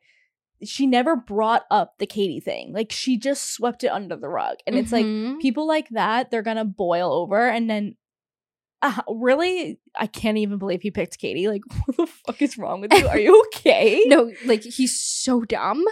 she 0.64 0.86
never 0.86 1.16
brought 1.16 1.64
up 1.70 1.94
the 1.98 2.06
Kady 2.06 2.40
thing. 2.40 2.72
Like, 2.72 2.90
she 2.90 3.18
just 3.18 3.52
swept 3.52 3.84
it 3.84 3.88
under 3.88 4.16
the 4.16 4.28
rug, 4.28 4.56
and 4.66 4.76
it's 4.76 4.92
like 4.92 5.04
Mhm. 5.06 5.40
people 5.40 5.66
like 5.66 5.88
that 5.90 6.30
they're 6.30 6.42
gonna 6.42 6.64
boil 6.64 7.12
over 7.12 7.48
and 7.48 7.68
then 7.68 7.96
uh, 8.82 9.00
really 9.08 9.80
i 9.98 10.06
can't 10.06 10.36
even 10.36 10.58
believe 10.58 10.82
he 10.82 10.90
picked 10.90 11.18
kady 11.18 11.48
like 11.48 11.62
what 11.86 11.96
the 11.96 12.06
fuck 12.06 12.42
is 12.42 12.58
wrong 12.58 12.82
with 12.82 12.92
you 12.92 13.08
are 13.08 13.18
you 13.26 13.42
okay 13.54 14.02
no, 14.06 14.30
like 14.44 14.62
he's 14.62 15.00
so 15.00 15.40
dumb. 15.42 15.82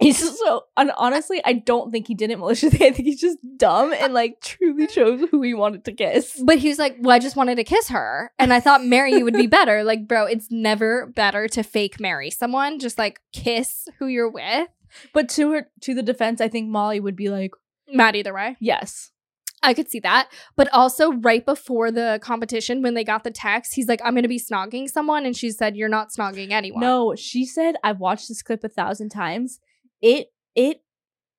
He's 0.00 0.18
so 0.38 0.62
and 0.76 0.92
honestly 0.96 1.40
i 1.44 1.52
don't 1.52 1.90
think 1.90 2.06
he 2.06 2.14
did 2.14 2.30
it 2.30 2.38
maliciously 2.38 2.86
i 2.86 2.92
think 2.92 3.06
he's 3.08 3.20
just 3.20 3.38
dumb 3.56 3.92
and 3.98 4.14
like 4.14 4.40
truly 4.40 4.86
chose 4.86 5.20
who 5.30 5.42
he 5.42 5.54
wanted 5.54 5.84
to 5.84 5.92
kiss 5.92 6.40
But 6.44 6.58
he's 6.58 6.78
like, 6.78 6.96
well, 7.00 7.14
I 7.14 7.18
just 7.18 7.36
wanted 7.36 7.56
to 7.56 7.64
kiss 7.64 7.88
her. 7.88 8.32
And 8.38 8.52
I 8.52 8.60
thought 8.60 8.84
marry 8.84 9.12
you 9.12 9.24
would 9.24 9.34
be 9.34 9.46
better. 9.48 9.82
Like, 9.88 10.06
bro, 10.06 10.26
it's 10.26 10.48
never 10.50 11.06
better 11.06 11.48
to 11.48 11.62
fake 11.62 11.98
marry 12.00 12.30
someone. 12.30 12.78
Just 12.78 12.98
like 12.98 13.20
kiss 13.32 13.88
who 13.98 14.06
you're 14.06 14.30
with. 14.30 14.68
but 15.12 15.28
to 15.30 15.50
her 15.52 15.68
to 15.82 15.94
the 15.94 16.02
defense 16.02 16.40
i 16.40 16.48
think 16.48 16.68
molly 16.68 17.00
would 17.00 17.16
be 17.16 17.28
like 17.28 17.52
Mad 17.92 18.14
either 18.16 18.34
way. 18.34 18.56
yes 18.60 19.10
I 19.60 19.74
could 19.74 19.90
see 19.90 19.98
that. 20.00 20.28
But 20.54 20.68
also, 20.72 21.10
right 21.14 21.44
before 21.44 21.90
the 21.90 22.20
competition, 22.22 22.80
when 22.80 22.94
they 22.94 23.02
got 23.02 23.24
the 23.24 23.32
text, 23.32 23.74
he's 23.74 23.88
like, 23.88 24.00
I'm 24.04 24.14
going 24.14 24.22
to 24.22 24.28
be 24.28 24.38
snogging 24.38 24.88
someone. 24.88 25.26
And 25.26 25.36
she 25.36 25.50
said, 25.50 25.76
You're 25.76 25.88
not 25.88 26.10
snogging 26.16 26.52
anyone. 26.52 26.80
no 26.80 27.14
she 27.16 27.44
said 27.44 27.74
i've 27.82 27.98
watched 27.98 28.28
this 28.28 28.40
clip 28.40 28.62
a 28.62 28.68
thousand 28.68 29.08
times 29.08 29.58
it 30.02 30.28
it 30.54 30.82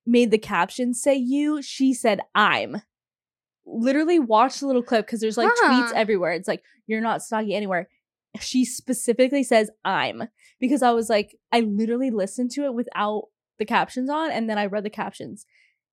made 0.06 0.30
the 0.30 0.38
caption 0.38 0.94
say 0.94 1.14
you 1.14 1.62
she 1.62 1.92
said 1.94 2.20
i'm. 2.34 2.82
Literally 3.66 4.18
watch 4.18 4.58
the 4.60 4.66
little 4.66 4.82
clip 4.82 5.06
because 5.06 5.20
there's 5.20 5.36
like 5.36 5.50
tweets 5.62 5.92
everywhere. 5.92 6.32
It's 6.32 6.48
like 6.48 6.62
you're 6.86 7.00
not 7.00 7.20
snoggy 7.20 7.52
anywhere. 7.52 7.88
She 8.40 8.64
specifically 8.64 9.42
says 9.42 9.70
i'm 9.84 10.24
because 10.60 10.82
i 10.82 10.90
was 10.92 11.08
like 11.10 11.36
i 11.52 11.60
literally 11.60 12.10
listened 12.10 12.50
to 12.52 12.64
it 12.64 12.74
without 12.74 13.24
the 13.58 13.64
captions 13.64 14.08
on 14.08 14.30
and 14.30 14.48
then 14.48 14.56
i 14.58 14.66
read 14.66 14.84
the 14.84 14.90
captions. 14.90 15.46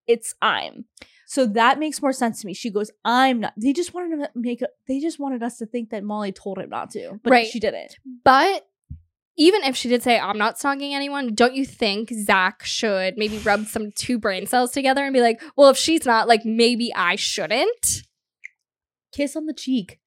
It's 0.08 0.34
i'm. 0.42 0.86
So 1.26 1.46
that 1.48 1.78
makes 1.80 2.02
more 2.02 2.14
sense 2.14 2.40
to 2.42 2.48
me. 2.48 2.54
She 2.54 2.70
goes 2.72 2.92
i'm 3.04 3.40
not 3.42 3.54
they 3.58 3.74
just 3.74 3.94
wanted 3.94 4.18
to 4.24 4.30
make 4.36 4.62
a, 4.62 4.68
they 4.88 5.00
just 5.00 5.20
wanted 5.20 5.44
us 5.44 5.58
to 5.58 5.66
think 5.66 5.90
that 5.90 6.04
molly 6.04 6.32
told 6.32 6.58
him 6.60 6.70
not 6.70 6.92
to 6.92 7.20
but 7.24 7.32
Right. 7.32 7.48
she 7.48 7.60
didn't. 7.60 7.96
But 8.24 8.66
even 9.38 9.63
if 9.63 9.76
she 9.76 9.88
did 9.89 10.04
say, 10.04 10.19
I'm 10.19 10.38
not 10.38 10.58
snogging 10.58 10.93
anyone, 10.93 11.34
don't 11.34 11.56
you 11.56 11.65
think 11.65 12.12
Zach 12.12 12.63
should 12.63 13.17
maybe 13.17 13.38
rub 13.39 13.65
some 13.67 13.91
two 13.91 14.19
brain 14.19 14.47
cells 14.47 14.71
together 14.71 15.04
and 15.04 15.13
be 15.13 15.21
like, 15.21 15.41
well, 15.56 15.69
if 15.69 15.78
she's 15.78 16.06
not, 16.06 16.28
like, 16.28 16.43
maybe 16.45 16.93
I 16.95 17.15
shouldn't? 17.15 18.04
kiss 19.13 19.36
on 19.36 19.45
the 19.45 19.54
cheek 19.54 20.00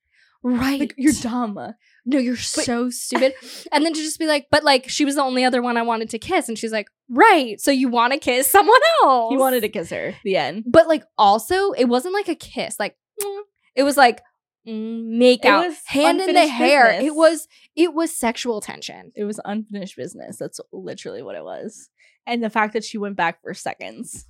Right. 0.42 0.78
like 0.80 0.94
you're 0.96 1.12
dumb 1.14 1.58
no, 2.06 2.18
you're 2.18 2.36
so 2.36 2.90
stupid. 2.90 3.34
And 3.72 3.84
then 3.84 3.92
to 3.92 4.00
just 4.00 4.18
be 4.18 4.26
like, 4.26 4.46
but 4.50 4.64
like, 4.64 4.88
she 4.88 5.04
was 5.04 5.16
the 5.16 5.22
only 5.22 5.44
other 5.44 5.60
one 5.60 5.76
I 5.76 5.82
wanted 5.82 6.10
to 6.10 6.18
kiss. 6.18 6.48
And 6.48 6.58
she's 6.58 6.72
like, 6.72 6.88
right. 7.10 7.60
So 7.60 7.70
you 7.70 7.88
want 7.88 8.12
to 8.14 8.18
kiss 8.18 8.50
someone 8.50 8.80
else. 9.02 9.32
You 9.32 9.38
wanted 9.38 9.60
to 9.60 9.68
kiss 9.68 9.90
her 9.90 10.14
the 10.24 10.36
end 10.36 10.64
But 10.66 10.88
like, 10.88 11.04
also, 11.18 11.72
it 11.72 11.84
wasn't 11.84 12.14
like 12.14 12.28
a 12.28 12.34
kiss. 12.34 12.76
Like, 12.80 12.96
mm, 13.22 13.40
it 13.76 13.82
was 13.82 13.96
like, 13.96 14.22
mm, 14.66 15.05
make 15.05 15.44
out, 15.44 15.73
hand 15.87 16.20
in 16.20 16.35
the 16.35 16.46
hair. 16.46 16.92
business. 16.92 17.05
It 17.05 17.14
was, 17.14 17.49
it 17.77 17.94
was 17.94 18.14
sexual 18.14 18.61
tension. 18.61 19.12
it 19.14 19.25
was 19.25 19.40
unfinished 19.44 19.96
business 19.96 20.37
that's 20.38 20.61
literally 20.73 21.23
what 21.23 21.37
it 21.37 21.44
was 21.44 21.88
and 22.27 22.42
the 22.42 22.51
fact 22.51 22.73
that 22.75 22.85
she 22.85 22.99
went 22.99 23.16
back 23.16 23.42
for 23.42 23.55
seconds 23.55 24.27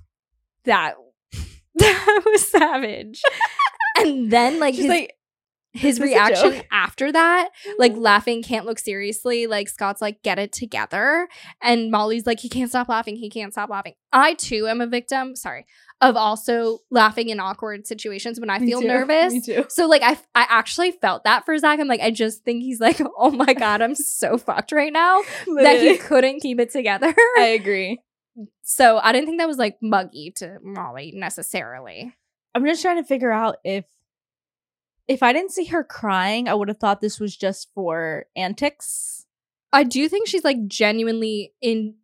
that 0.65 0.95
that 1.75 2.21
was 2.25 2.47
savage. 2.47 3.21
and 3.97 4.31
then 4.31 4.59
like 4.59 4.73
she's 4.73 4.83
his, 4.83 4.89
like 4.89 5.13
his 5.73 5.99
reaction 5.99 6.61
after 6.71 7.11
that, 7.11 7.49
like 7.77 7.93
mm. 7.93 8.01
laughing, 8.01 8.43
can't 8.43 8.65
look 8.65 8.79
seriously. 8.79 9.47
Like 9.47 9.69
Scott's 9.69 10.01
like, 10.01 10.21
get 10.21 10.37
it 10.37 10.51
together. 10.51 11.27
And 11.61 11.91
Molly's 11.91 12.25
like, 12.25 12.39
he 12.39 12.49
can't 12.49 12.69
stop 12.69 12.89
laughing. 12.89 13.15
He 13.15 13.29
can't 13.29 13.53
stop 13.53 13.69
laughing. 13.69 13.93
I 14.11 14.33
too 14.33 14.67
am 14.67 14.81
a 14.81 14.87
victim, 14.87 15.35
sorry, 15.35 15.65
of 16.01 16.17
also 16.17 16.79
laughing 16.89 17.29
in 17.29 17.39
awkward 17.39 17.87
situations 17.87 18.39
when 18.39 18.49
I 18.49 18.59
Me 18.59 18.67
feel 18.67 18.81
too. 18.81 18.87
nervous. 18.87 19.33
Me 19.33 19.41
too. 19.41 19.65
So 19.69 19.87
like 19.87 20.01
I 20.01 20.17
I 20.35 20.45
actually 20.49 20.91
felt 20.91 21.23
that 21.23 21.45
for 21.45 21.57
Zach. 21.57 21.79
I'm 21.79 21.87
like, 21.87 22.01
I 22.01 22.11
just 22.11 22.43
think 22.43 22.63
he's 22.63 22.81
like, 22.81 22.99
oh 23.17 23.31
my 23.31 23.53
God, 23.53 23.81
I'm 23.81 23.95
so 23.95 24.37
fucked 24.37 24.71
right 24.71 24.91
now 24.91 25.21
that 25.55 25.79
he 25.79 25.97
couldn't 25.97 26.41
keep 26.41 26.59
it 26.59 26.71
together. 26.71 27.13
I 27.37 27.45
agree. 27.59 27.99
so 28.61 28.97
I 28.97 29.11
didn't 29.11 29.27
think 29.27 29.39
that 29.39 29.47
was 29.47 29.57
like 29.57 29.77
muggy 29.81 30.33
to 30.37 30.57
Molly 30.61 31.13
necessarily. 31.15 32.13
I'm 32.53 32.65
just 32.65 32.81
trying 32.81 33.01
to 33.01 33.07
figure 33.07 33.31
out 33.31 33.57
if 33.63 33.85
if 35.11 35.21
I 35.21 35.33
didn't 35.33 35.51
see 35.51 35.65
her 35.65 35.83
crying, 35.83 36.47
I 36.47 36.53
would 36.53 36.69
have 36.69 36.77
thought 36.77 37.01
this 37.01 37.19
was 37.19 37.35
just 37.35 37.67
for 37.73 38.27
antics. 38.37 39.25
I 39.73 39.83
do 39.83 40.07
think 40.07 40.25
she's 40.25 40.45
like 40.45 40.67
genuinely 40.67 41.53
in 41.61 41.95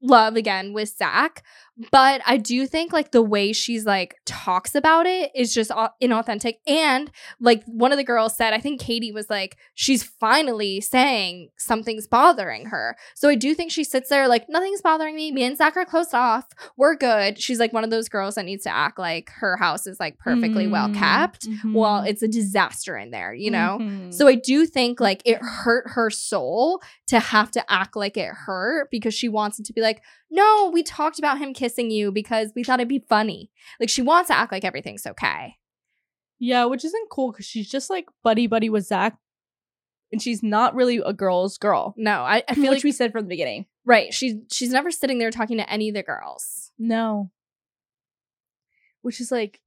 love 0.00 0.36
again 0.36 0.72
with 0.72 0.96
Zach, 0.96 1.44
but 1.90 2.20
I 2.26 2.36
do 2.36 2.66
think 2.66 2.92
like 2.92 3.12
the 3.12 3.22
way 3.22 3.52
she's 3.52 3.86
like 3.86 4.16
talks 4.26 4.74
about 4.74 5.06
it 5.06 5.30
is 5.34 5.54
just 5.54 5.70
au- 5.70 5.88
inauthentic. 6.02 6.54
And 6.66 7.10
like 7.40 7.64
one 7.64 7.92
of 7.92 7.98
the 7.98 8.04
girls 8.04 8.36
said, 8.36 8.52
I 8.52 8.58
think 8.58 8.80
Kady 8.80 9.12
was 9.12 9.30
like, 9.30 9.56
she's 9.74 10.02
finally 10.02 10.80
saying 10.80 11.48
something's 11.56 12.06
bothering 12.06 12.66
her. 12.66 12.96
So 13.14 13.28
I 13.28 13.34
do 13.34 13.54
think 13.54 13.70
she 13.70 13.84
sits 13.84 14.08
there 14.10 14.28
like, 14.28 14.48
nothing's 14.48 14.82
bothering 14.82 15.14
me. 15.14 15.32
Me 15.32 15.44
and 15.44 15.56
Zach 15.56 15.76
are 15.76 15.84
closed 15.84 16.14
off. 16.14 16.46
We're 16.76 16.96
good. 16.96 17.40
She's 17.40 17.60
like 17.60 17.72
one 17.72 17.84
of 17.84 17.90
those 17.90 18.08
girls 18.08 18.34
that 18.34 18.44
needs 18.44 18.64
to 18.64 18.74
act 18.74 18.98
like 18.98 19.30
her 19.36 19.56
house 19.56 19.86
is 19.86 19.98
like 20.00 20.18
perfectly 20.18 20.66
well 20.66 20.88
Mm, 20.88 20.94
kept. 20.94 21.48
Well, 21.72 22.02
mhm, 22.02 22.08
it's 22.08 22.22
a 22.22 22.28
disaster 22.28 22.96
in 22.96 23.10
there, 23.10 23.32
you 23.32 23.50
know? 23.50 23.78
mhm. 23.80 24.12
So 24.12 24.26
I 24.28 24.34
do 24.34 24.66
think 24.66 24.98
like 25.00 25.22
it 25.24 25.38
hurt 25.40 25.84
her 25.90 26.10
soul 26.10 26.82
to 27.08 27.20
have 27.20 27.50
to 27.52 27.72
act 27.72 27.96
like 27.96 28.16
it 28.16 28.30
hurt 28.34 28.90
because 28.90 29.14
she 29.14 29.28
wants 29.28 29.58
it 29.60 29.66
to 29.66 29.72
be 29.72 29.80
like, 29.80 30.02
no, 30.30 30.70
we 30.72 30.82
talked 30.82 31.18
about 31.18 31.38
him 31.38 31.52
kissing 31.52 31.69
you 31.78 32.10
because 32.10 32.52
we 32.54 32.64
thought 32.64 32.80
it'd 32.80 32.88
be 32.88 32.98
funny. 32.98 33.50
Like 33.78 33.88
she 33.88 34.02
wants 34.02 34.28
to 34.28 34.36
act 34.36 34.52
like 34.52 34.64
everything's 34.64 35.06
okay. 35.06 35.56
yeah, 36.38 36.64
which 36.64 36.84
isn't 36.84 37.10
cool 37.10 37.32
because 37.32 37.46
she's 37.46 37.68
just 37.68 37.90
like 37.90 38.06
buddy 38.22 38.46
buddy 38.46 38.68
with 38.70 38.86
Zach, 38.86 39.18
and 40.12 40.20
she's 40.20 40.42
not 40.42 40.74
really 40.74 41.00
a 41.04 41.12
girl's 41.12 41.58
girl. 41.58 41.94
No, 41.96 42.22
I, 42.22 42.42
I 42.48 42.54
feel 42.54 42.64
which 42.64 42.78
like 42.78 42.84
we 42.84 42.92
said 42.92 43.12
from 43.12 43.24
the 43.24 43.28
beginning. 43.28 43.66
right. 43.84 44.12
She's 44.12 44.34
she's 44.50 44.70
never 44.70 44.90
sitting 44.90 45.18
there 45.18 45.30
talking 45.30 45.58
to 45.58 45.70
any 45.70 45.88
of 45.88 45.94
the 45.94 46.02
girls. 46.02 46.72
No, 46.78 47.30
which 49.02 49.20
is 49.20 49.30
like, 49.30 49.60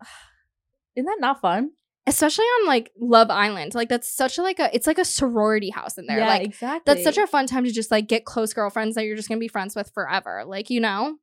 isn't 0.96 1.06
that 1.06 1.18
not 1.20 1.40
fun? 1.40 1.70
Especially 2.06 2.44
on 2.44 2.66
like 2.66 2.90
Love 2.98 3.30
Island. 3.30 3.74
Like 3.74 3.90
that's 3.90 4.10
such 4.10 4.38
a 4.38 4.42
like 4.42 4.58
a 4.58 4.74
it's 4.74 4.86
like 4.86 4.98
a 4.98 5.04
sorority 5.04 5.68
house 5.70 5.98
in 5.98 6.06
there. 6.06 6.18
yeah, 6.18 6.28
like 6.28 6.46
exactly. 6.46 6.82
that's 6.86 7.04
such 7.04 7.18
a 7.22 7.26
fun 7.26 7.46
time 7.46 7.64
to 7.64 7.70
just 7.70 7.90
like 7.90 8.08
get 8.08 8.24
close 8.24 8.54
girlfriends 8.54 8.94
that 8.94 9.04
you're 9.04 9.16
just 9.16 9.28
gonna 9.28 9.38
be 9.38 9.48
friends 9.48 9.76
with 9.76 9.90
forever. 9.92 10.44
Like, 10.46 10.70
you 10.70 10.80
know? 10.80 11.16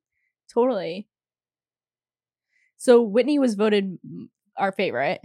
Totally. 0.54 1.08
So 2.78 3.02
Whitney 3.02 3.40
was 3.40 3.56
voted 3.56 3.98
our 4.58 4.72
favorite, 4.72 5.22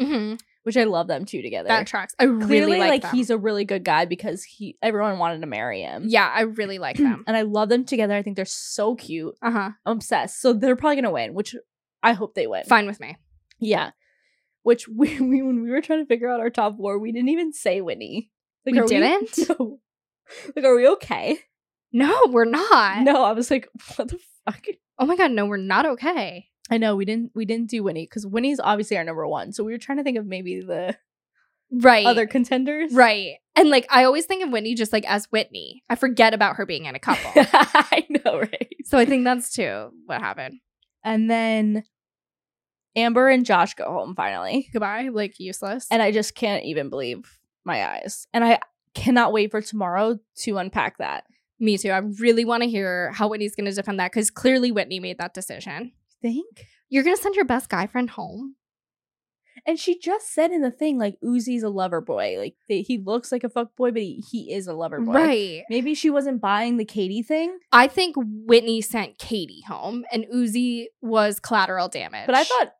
Mm-hmm. 0.00 0.34
which 0.64 0.76
I 0.76 0.84
love 0.84 1.06
them 1.06 1.24
two 1.24 1.40
together. 1.42 1.68
That 1.68 1.86
tracks. 1.86 2.14
I 2.18 2.24
really 2.24 2.46
Clearly, 2.46 2.78
like, 2.80 3.08
he's 3.12 3.30
a 3.30 3.38
really 3.38 3.64
good 3.64 3.84
guy 3.84 4.06
because 4.06 4.42
he 4.42 4.76
everyone 4.82 5.18
wanted 5.18 5.40
to 5.42 5.46
marry 5.46 5.82
him. 5.82 6.06
Yeah, 6.08 6.28
I 6.34 6.42
really 6.42 6.78
like 6.80 6.96
them. 6.96 7.22
and 7.28 7.36
I 7.36 7.42
love 7.42 7.68
them 7.68 7.84
together. 7.84 8.14
I 8.14 8.22
think 8.22 8.34
they're 8.36 8.44
so 8.44 8.96
cute. 8.96 9.34
Uh-huh. 9.40 9.70
I'm 9.86 9.96
obsessed. 9.98 10.40
So 10.40 10.52
they're 10.52 10.74
probably 10.76 10.96
gonna 10.96 11.12
win, 11.12 11.34
which 11.34 11.54
I 12.02 12.12
hope 12.12 12.34
they 12.34 12.46
win. 12.48 12.64
Fine 12.64 12.86
with 12.86 12.98
me. 12.98 13.16
Yeah. 13.60 13.90
Which 14.62 14.88
we, 14.88 15.20
we 15.20 15.42
when 15.42 15.62
we 15.62 15.70
were 15.70 15.80
trying 15.80 16.00
to 16.02 16.06
figure 16.06 16.28
out 16.28 16.40
our 16.40 16.50
top 16.50 16.76
four, 16.76 16.98
we 16.98 17.12
didn't 17.12 17.28
even 17.28 17.52
say 17.52 17.80
Whitney. 17.80 18.30
Like, 18.66 18.74
We 18.74 18.86
didn't? 18.88 19.38
no. 19.60 19.78
Like, 20.56 20.64
are 20.64 20.74
we 20.74 20.88
okay? 20.88 21.38
No, 21.94 22.12
we're 22.28 22.44
not. 22.44 23.02
No, 23.02 23.22
I 23.24 23.32
was 23.32 23.50
like, 23.50 23.68
what 23.96 24.08
the 24.08 24.18
fuck? 24.44 24.64
Oh 24.98 25.06
my 25.06 25.16
god, 25.16 25.30
no, 25.30 25.46
we're 25.46 25.56
not 25.56 25.86
okay. 25.86 26.48
I 26.70 26.76
know 26.78 26.96
we 26.96 27.04
didn't 27.04 27.30
we 27.34 27.44
didn't 27.44 27.70
do 27.70 27.82
Winnie 27.82 28.04
because 28.04 28.26
Winnie's 28.26 28.58
obviously 28.58 28.96
our 28.98 29.04
number 29.04 29.26
one. 29.26 29.52
So 29.52 29.62
we 29.64 29.72
were 29.72 29.78
trying 29.78 29.98
to 29.98 30.04
think 30.04 30.18
of 30.18 30.26
maybe 30.26 30.60
the 30.60 30.96
Right. 31.70 32.04
other 32.06 32.26
contenders. 32.26 32.92
right. 32.92 33.34
And 33.56 33.70
like 33.70 33.86
I 33.90 34.04
always 34.04 34.26
think 34.26 34.44
of 34.44 34.50
Whitney 34.50 34.74
just 34.74 34.92
like 34.92 35.08
as 35.08 35.26
Whitney. 35.26 35.82
I 35.88 35.94
forget 35.96 36.34
about 36.34 36.56
her 36.56 36.66
being 36.66 36.84
in 36.86 36.94
a 36.94 36.98
couple. 37.00 37.30
I 37.36 38.06
know, 38.24 38.40
right? 38.40 38.74
so 38.84 38.98
I 38.98 39.04
think 39.04 39.24
that's 39.24 39.52
too 39.52 39.90
what 40.06 40.20
happened. 40.20 40.60
And 41.04 41.30
then 41.30 41.84
Amber 42.96 43.28
and 43.28 43.44
Josh 43.44 43.74
go 43.74 43.84
home 43.84 44.14
finally. 44.14 44.68
Goodbye. 44.72 45.08
Like 45.12 45.38
useless. 45.40 45.86
And 45.90 46.00
I 46.02 46.12
just 46.12 46.34
can't 46.34 46.64
even 46.64 46.90
believe 46.90 47.38
my 47.64 47.84
eyes. 47.86 48.26
And 48.32 48.44
I 48.44 48.60
cannot 48.94 49.32
wait 49.32 49.50
for 49.50 49.60
tomorrow 49.60 50.18
to 50.42 50.58
unpack 50.58 50.98
that. 50.98 51.24
Me 51.60 51.78
too. 51.78 51.90
I 51.90 51.98
really 51.98 52.44
want 52.44 52.62
to 52.62 52.68
hear 52.68 53.12
how 53.12 53.28
Whitney's 53.28 53.54
gonna 53.54 53.72
defend 53.72 54.00
that 54.00 54.12
because 54.12 54.30
clearly 54.30 54.72
Whitney 54.72 55.00
made 55.00 55.18
that 55.18 55.34
decision. 55.34 55.92
Think? 56.20 56.66
You're 56.88 57.04
gonna 57.04 57.16
send 57.16 57.34
your 57.34 57.44
best 57.44 57.68
guy 57.68 57.86
friend 57.86 58.10
home? 58.10 58.56
And 59.66 59.78
she 59.78 59.98
just 59.98 60.34
said 60.34 60.50
in 60.50 60.62
the 60.62 60.70
thing, 60.70 60.98
like, 60.98 61.16
Uzi's 61.24 61.62
a 61.62 61.68
lover 61.68 62.00
boy. 62.00 62.36
Like, 62.38 62.56
they, 62.68 62.82
he 62.82 62.98
looks 62.98 63.30
like 63.32 63.44
a 63.44 63.48
fuck 63.48 63.74
boy, 63.76 63.92
but 63.92 64.02
he, 64.02 64.22
he 64.30 64.52
is 64.52 64.66
a 64.66 64.74
lover 64.74 65.00
boy. 65.00 65.12
Right. 65.12 65.62
Maybe 65.70 65.94
she 65.94 66.10
wasn't 66.10 66.40
buying 66.40 66.76
the 66.76 66.84
Kady 66.84 67.22
thing, 67.22 67.58
I 67.72 67.86
think 67.86 68.16
Whitney 68.18 68.82
sent 68.82 69.18
Kady 69.18 69.62
home 69.66 70.04
and 70.12 70.26
Uzi 70.34 70.86
was 71.00 71.40
collateral 71.40 71.88
damage. 71.88 72.26
but 72.26 72.34
I 72.34 72.44
thought 72.44 72.72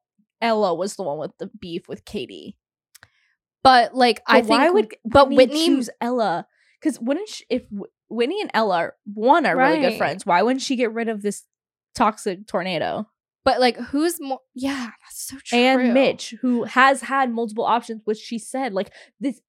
Ella 0.42 0.74
was 0.74 0.96
the 0.96 1.04
one 1.04 1.18
with 1.18 1.32
the 1.38 1.50
beef 1.58 1.88
with 1.88 2.04
Kady. 2.04 2.56
But 3.62 3.94
like 3.94 4.20
I 4.26 4.42
think 4.42 4.50
why 4.50 4.68
would 4.68 4.94
but 5.06 5.28
Whitney 5.28 5.36
Whitney 5.36 5.66
choose 5.66 5.90
Ella? 6.00 6.46
Because 6.78 7.00
wouldn't 7.00 7.30
she, 7.30 7.46
if 7.48 7.62
Whitney 8.08 8.40
and 8.40 8.50
Ella 8.54 8.76
are, 8.76 8.94
one 9.12 9.46
are 9.46 9.56
really 9.56 9.78
good 9.78 9.88
Right. 9.88 9.98
friends, 9.98 10.24
why 10.26 10.42
wouldn't 10.42 10.62
she 10.62 10.76
get 10.76 10.92
rid 10.92 11.08
of 11.08 11.22
this 11.22 11.44
toxic 11.94 12.46
tornado? 12.46 13.06
But 13.44 13.60
like, 13.60 13.76
who's 13.76 14.20
more? 14.20 14.40
Yeah, 14.54 14.90
that's 15.02 15.26
so 15.26 15.36
true. 15.44 15.58
and 15.58 15.92
Mitch, 15.94 16.34
who 16.40 16.64
has 16.64 17.02
had 17.02 17.30
multiple 17.30 17.64
options, 17.64 18.00
which 18.04 18.18
she 18.18 18.38
said 18.38 18.72
like 18.72 18.90
this 19.20 19.40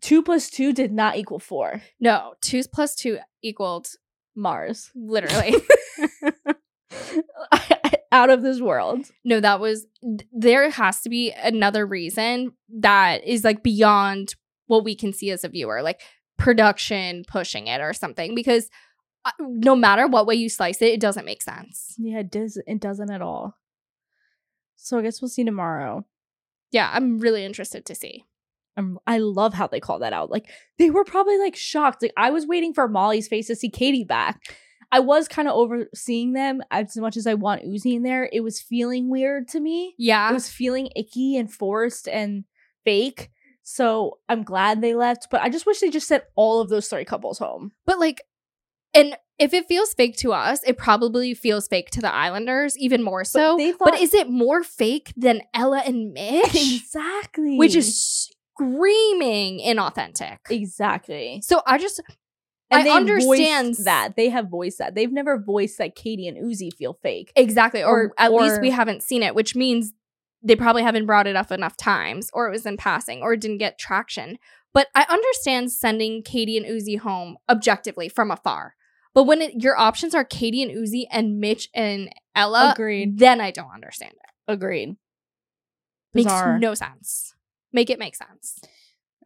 two 0.00 0.22
plus 0.22 0.48
two 0.48 0.72
did 0.72 0.92
not 0.92 1.16
equal 1.16 1.38
four. 1.40 1.82
No, 2.00 2.34
two 2.40 2.62
plus 2.72 2.94
two 2.94 3.18
equaled 3.42 3.88
Mars, 4.36 4.90
literally. 4.94 5.54
out 8.12 8.30
of 8.30 8.42
this 8.42 8.60
world. 8.60 9.06
no, 9.24 9.40
that 9.40 9.60
was. 9.60 9.86
There 10.32 10.70
has 10.70 11.00
to 11.02 11.08
be 11.08 11.32
another 11.32 11.86
reason 11.86 12.52
that 12.80 13.24
is 13.24 13.44
like 13.44 13.62
beyond 13.62 14.34
what 14.66 14.84
we 14.84 14.94
can 14.94 15.12
see 15.12 15.30
as 15.30 15.44
a 15.44 15.48
viewer, 15.48 15.82
like 15.82 16.00
production 16.42 17.24
pushing 17.28 17.66
it 17.66 17.80
or 17.80 17.92
something. 17.92 18.34
Because 18.34 18.68
uh, 19.24 19.30
no 19.40 19.76
matter 19.76 20.06
what 20.06 20.26
way 20.26 20.34
you 20.34 20.48
slice 20.48 20.82
it, 20.82 20.92
it 20.94 21.00
doesn't 21.00 21.24
make 21.24 21.42
sense. 21.42 21.94
Yeah, 21.98 22.20
it 22.20 22.30
does. 22.30 22.60
It 22.66 22.80
doesn't 22.80 23.10
at 23.10 23.22
all. 23.22 23.56
So 24.76 24.98
I 24.98 25.02
guess 25.02 25.22
we'll 25.22 25.28
see 25.28 25.44
tomorrow. 25.44 26.04
Yeah, 26.72 26.90
I'm 26.92 27.18
really 27.18 27.44
interested 27.44 27.86
to 27.86 27.94
see. 27.94 28.24
Um, 28.76 28.98
I 29.06 29.18
love 29.18 29.54
how 29.54 29.66
they 29.66 29.80
call 29.80 29.98
that 30.00 30.14
out. 30.14 30.30
Like 30.30 30.50
they 30.78 30.90
were 30.90 31.04
probably 31.04 31.38
like 31.38 31.54
shocked. 31.54 32.02
Like 32.02 32.14
I 32.16 32.30
was 32.30 32.46
waiting 32.46 32.72
for 32.74 32.88
Molly's 32.88 33.28
face 33.28 33.46
to 33.48 33.54
see 33.56 33.68
Kady 33.70 34.04
back. 34.04 34.40
I 34.90 35.00
was 35.00 35.28
kind 35.28 35.48
of 35.48 35.54
overseeing 35.54 36.32
them 36.32 36.60
as 36.70 36.96
much 36.96 37.16
as 37.16 37.26
I 37.26 37.34
want 37.34 37.64
Uzi 37.64 37.94
in 37.94 38.02
there. 38.02 38.28
It 38.32 38.40
was 38.40 38.60
feeling 38.60 39.08
weird 39.10 39.48
to 39.48 39.60
me. 39.60 39.94
Yeah, 39.98 40.28
It 40.30 40.34
was 40.34 40.48
feeling 40.50 40.90
icky 40.96 41.36
and 41.36 41.52
forced 41.52 42.08
and 42.08 42.44
fake. 42.84 43.30
So 43.62 44.18
I'm 44.28 44.42
glad 44.42 44.80
they 44.80 44.94
left, 44.94 45.28
but 45.30 45.40
I 45.40 45.48
just 45.48 45.66
wish 45.66 45.80
they 45.80 45.90
just 45.90 46.08
sent 46.08 46.24
all 46.34 46.60
of 46.60 46.68
those 46.68 46.88
three 46.88 47.04
couples 47.04 47.38
home. 47.38 47.72
But 47.86 47.98
like, 48.00 48.22
and 48.94 49.16
if 49.38 49.54
it 49.54 49.66
feels 49.66 49.94
fake 49.94 50.16
to 50.18 50.32
us, 50.32 50.60
it 50.66 50.76
probably 50.76 51.32
feels 51.34 51.66
fake 51.68 51.90
to 51.92 52.00
the 52.00 52.12
Islanders 52.12 52.76
even 52.76 53.02
more 53.02 53.24
so. 53.24 53.56
But, 53.56 53.78
thought- 53.78 54.00
is 54.00 54.14
it 54.14 54.28
more 54.28 54.62
fake 54.62 55.12
than 55.16 55.42
Ella 55.54 55.82
and 55.86 56.12
Mitch? 56.14 56.54
exactly. 56.54 57.56
Which 57.56 57.74
is 57.74 58.28
screaming 58.54 59.60
inauthentic. 59.60 60.38
exactly. 60.50 61.40
So 61.42 61.62
I 61.66 61.78
just, 61.78 62.00
And 62.70 62.88
I 62.88 62.94
understand 62.96 63.76
that. 63.84 64.14
They 64.16 64.28
have 64.28 64.48
voiced 64.48 64.78
that. 64.78 64.94
They've 64.94 65.12
never 65.12 65.38
voiced 65.38 65.78
that 65.78 65.94
Kady 65.94 66.28
and 66.28 66.36
Uzi 66.36 66.72
feel 66.72 66.98
fake. 67.02 67.32
exactly, 67.36 67.82
or, 67.82 68.06
Or- 68.08 68.12
at 68.18 68.32
least 68.32 68.60
we 68.60 68.70
haven't 68.70 69.02
seen 69.02 69.22
it, 69.22 69.34
which 69.34 69.54
means 69.56 69.92
they 70.42 70.56
probably 70.56 70.82
haven't 70.82 71.06
brought 71.06 71.26
it 71.26 71.36
up 71.36 71.52
enough 71.52 71.76
times, 71.76 72.30
or 72.32 72.48
it 72.48 72.52
was 72.52 72.66
in 72.66 72.76
passing, 72.76 73.22
or 73.22 73.32
it 73.34 73.40
didn't 73.40 73.58
get 73.58 73.78
traction. 73.78 74.38
But 74.72 74.88
I 74.94 75.04
understand 75.08 75.70
sending 75.70 76.22
Kady 76.22 76.56
and 76.56 76.66
Uzi 76.66 76.98
home 76.98 77.36
objectively 77.48 78.08
from 78.08 78.30
afar. 78.30 78.74
But 79.14 79.24
when 79.24 79.42
it, 79.42 79.62
your 79.62 79.78
options 79.78 80.14
are 80.14 80.24
Kady 80.24 80.62
and 80.62 80.72
Uzi 80.72 81.04
and 81.10 81.38
Mitch 81.38 81.68
and 81.74 82.10
Ella, 82.34 82.72
Agreed. 82.74 83.18
then 83.18 83.40
I 83.40 83.50
don't 83.50 83.72
understand 83.74 84.14
it. 84.14 84.52
Agreed. 84.52 84.96
Makes 86.14 86.32
no 86.58 86.74
sense. 86.74 87.34
Make 87.72 87.90
it 87.90 87.98
make 87.98 88.16
sense. 88.16 88.60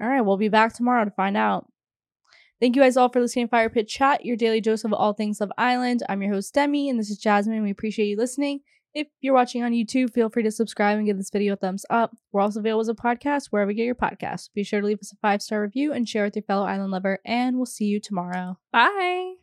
All 0.01 0.09
right, 0.09 0.21
we'll 0.21 0.37
be 0.37 0.49
back 0.49 0.75
tomorrow 0.75 1.05
to 1.05 1.11
find 1.11 1.37
out. 1.37 1.67
Thank 2.61 2.75
you 2.75 2.83
guys 2.83 2.97
all 2.97 3.09
for 3.09 3.21
listening 3.21 3.47
to 3.47 3.51
Fire 3.51 3.69
Pit 3.69 3.87
Chat, 3.87 4.25
your 4.25 4.37
daily 4.37 4.61
dose 4.61 4.85
of 4.85 4.93
all 4.93 5.13
things 5.13 5.41
Love 5.41 5.53
Island. 5.59 6.03
I'm 6.09 6.23
your 6.23 6.33
host, 6.33 6.55
Demi, 6.55 6.89
and 6.89 6.99
this 6.99 7.11
is 7.11 7.19
Jasmine. 7.19 7.63
We 7.63 7.71
appreciate 7.71 8.07
you 8.07 8.17
listening. 8.17 8.61
If 8.97 9.09
you're 9.21 9.35
watching 9.35 9.63
on 9.63 9.73
YouTube, 9.73 10.15
feel 10.15 10.31
free 10.31 10.43
to 10.45 10.51
subscribe 10.51 10.97
and 10.97 11.07
give 11.07 11.19
this 11.19 11.29
video 11.29 11.53
a 11.53 11.57
thumbs 11.57 11.85
up. 11.91 12.17
We're 12.33 12.41
also 12.41 12.61
available 12.61 12.81
as 12.81 12.89
a 12.89 12.95
podcast 12.95 13.49
wherever 13.51 13.71
you 13.71 13.77
get 13.77 13.85
your 13.85 13.95
podcasts. 13.95 14.49
Be 14.55 14.65
sure 14.65 14.81
to 14.81 14.87
leave 14.87 15.01
us 15.01 15.13
a 15.13 15.17
five 15.17 15.43
star 15.43 15.61
review 15.61 15.93
and 15.93 16.09
share 16.09 16.25
with 16.25 16.35
your 16.35 16.45
fellow 16.45 16.65
island 16.65 16.93
lover, 16.93 17.19
and 17.23 17.57
we'll 17.57 17.67
see 17.67 17.85
you 17.85 18.01
tomorrow. 18.01 18.59
Bye. 18.73 19.36